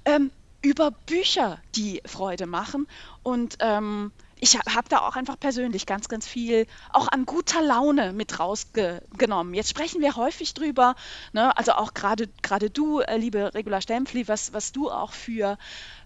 [0.04, 0.30] ähm,
[0.62, 2.86] über Bücher, die Freude machen
[3.22, 8.12] und ähm, ich habe da auch einfach persönlich ganz, ganz viel auch an guter Laune
[8.12, 9.54] mit rausgenommen.
[9.54, 10.94] Jetzt sprechen wir häufig drüber,
[11.32, 11.56] ne?
[11.56, 12.28] also auch gerade
[12.70, 15.58] du, äh, liebe Regula Stempfli, was, was du auch für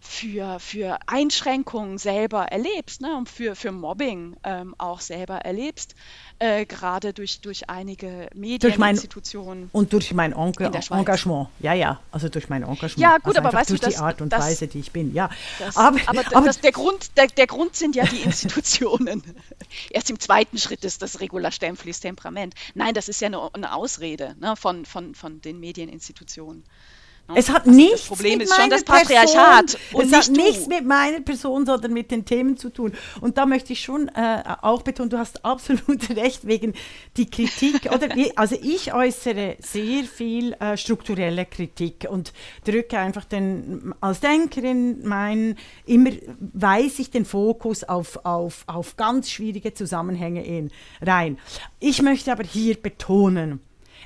[0.05, 5.95] für, für Einschränkungen selber erlebst ne, und für, für Mobbing ähm, auch selber erlebst,
[6.45, 9.71] äh, gerade durch, durch einige Medieninstitutionen.
[9.73, 12.99] und durch mein Enga Engagement, ja, ja, also durch mein Engagement.
[12.99, 15.15] Ja, gut, also aber weißt durch du, die Art und das, Weise, die ich bin,
[15.15, 15.31] ja.
[15.59, 19.23] Das, aber, aber, aber das, der, Grund, der, der Grund sind ja die Institutionen.
[19.91, 22.55] Erst im zweiten Schritt ist das Regula Stempflis Temperament.
[22.75, 26.65] Nein, das ist ja eine, eine Ausrede ne, von, von, von den Medieninstitutionen.
[27.35, 29.79] Es hat also nichts das Problem ist schon das Patriarchat.
[29.99, 32.93] Es hat nichts mit meiner Person, sondern mit den Themen zu tun.
[33.21, 36.75] Und da möchte ich schon äh, auch betonen, du hast absolut recht wegen
[37.17, 37.91] die Kritik.
[37.91, 45.07] oder also ich äußere sehr viel äh, strukturelle Kritik und drücke einfach den als Denkerin
[45.07, 45.57] mein
[45.87, 50.71] immer weise ich den Fokus auf, auf, auf ganz schwierige Zusammenhänge in,
[51.01, 51.39] rein.
[51.81, 53.61] Ich möchte aber hier betonen,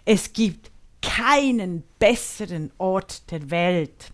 [0.04, 0.70] es gibt
[1.02, 4.12] keinen besseren Ort der Welt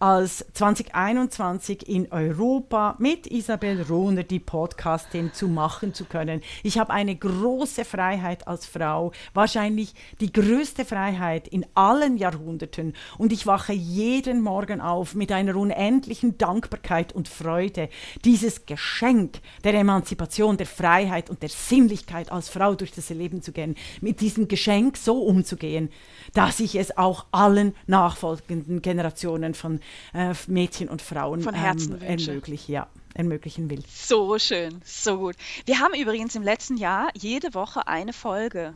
[0.00, 6.40] als 2021 in Europa mit Isabel Rohner die Podcastin zu machen zu können.
[6.62, 13.32] Ich habe eine große Freiheit als Frau, wahrscheinlich die größte Freiheit in allen Jahrhunderten und
[13.32, 17.88] ich wache jeden Morgen auf mit einer unendlichen Dankbarkeit und Freude,
[18.24, 23.50] dieses Geschenk der Emanzipation, der Freiheit und der Sinnlichkeit als Frau durch das Leben zu
[23.50, 25.90] gehen, mit diesem Geschenk so umzugehen,
[26.34, 29.80] dass ich es auch allen nachfolgenden Generationen von
[30.14, 33.82] äh, Mädchen und Frauen von Herzen ähm, ermögliche, ja, ermöglichen will.
[33.88, 35.36] So schön, so gut.
[35.66, 38.74] Wir haben übrigens im letzten Jahr jede Woche eine Folge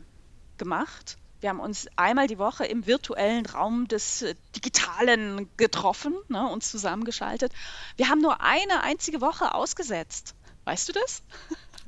[0.57, 1.17] gemacht.
[1.39, 6.71] Wir haben uns einmal die Woche im virtuellen Raum des äh, Digitalen getroffen, ne, uns
[6.71, 7.51] zusammengeschaltet.
[7.97, 10.35] Wir haben nur eine einzige Woche ausgesetzt.
[10.63, 11.21] Weißt du das?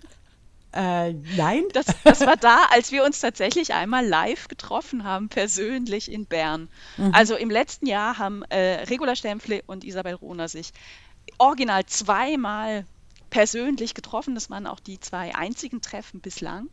[0.75, 1.63] Äh, nein.
[1.73, 6.69] Das, das, war da, als wir uns tatsächlich einmal live getroffen haben, persönlich in Bern.
[6.97, 7.11] Mhm.
[7.13, 10.71] Also im letzten Jahr haben äh, Regula Stempfle und Isabel Rohner sich
[11.37, 12.85] original zweimal
[13.29, 14.35] persönlich getroffen.
[14.35, 16.69] Das waren auch die zwei einzigen Treffen bislang.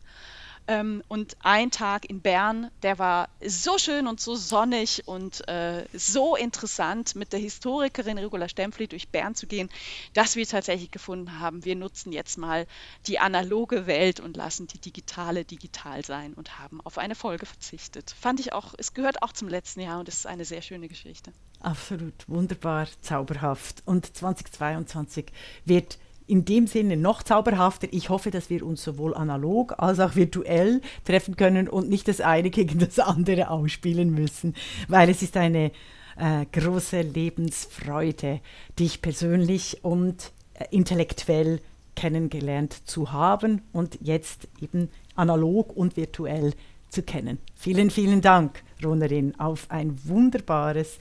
[0.67, 5.85] Ähm, und ein Tag in Bern, der war so schön und so sonnig und äh,
[5.93, 9.69] so interessant, mit der Historikerin Regula Stempfli durch Bern zu gehen,
[10.13, 12.65] dass wir tatsächlich gefunden haben, wir nutzen jetzt mal
[13.07, 18.15] die analoge Welt und lassen die digitale digital sein und haben auf eine Folge verzichtet.
[18.19, 20.87] Fand ich auch, es gehört auch zum letzten Jahr und es ist eine sehr schöne
[20.87, 21.33] Geschichte.
[21.59, 23.83] Absolut, wunderbar, zauberhaft.
[23.85, 25.31] Und 2022
[25.65, 25.97] wird
[26.27, 27.87] in dem Sinne noch zauberhafter.
[27.91, 32.21] Ich hoffe, dass wir uns sowohl analog als auch virtuell treffen können und nicht das
[32.21, 34.55] eine gegen das andere ausspielen müssen,
[34.87, 35.71] weil es ist eine
[36.17, 38.39] äh, große Lebensfreude,
[38.79, 41.59] dich persönlich und äh, intellektuell
[41.95, 46.53] kennengelernt zu haben und jetzt eben analog und virtuell
[46.89, 47.39] zu kennen.
[47.55, 50.97] Vielen, vielen Dank, Ronerin, auf ein wunderbares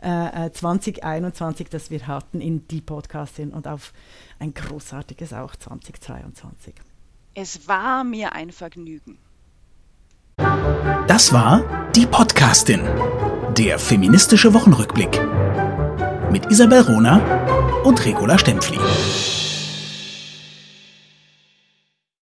[0.00, 3.92] äh, 2021, äh, das wir hatten in die Podcastin und auf
[4.38, 6.74] ein großartiges auch 2022.
[7.34, 9.18] Es war mir ein Vergnügen.
[11.06, 12.80] Das war die Podcastin,
[13.56, 15.20] der feministische Wochenrückblick
[16.30, 17.20] mit Isabel Rona
[17.84, 18.78] und Regula Stempfli.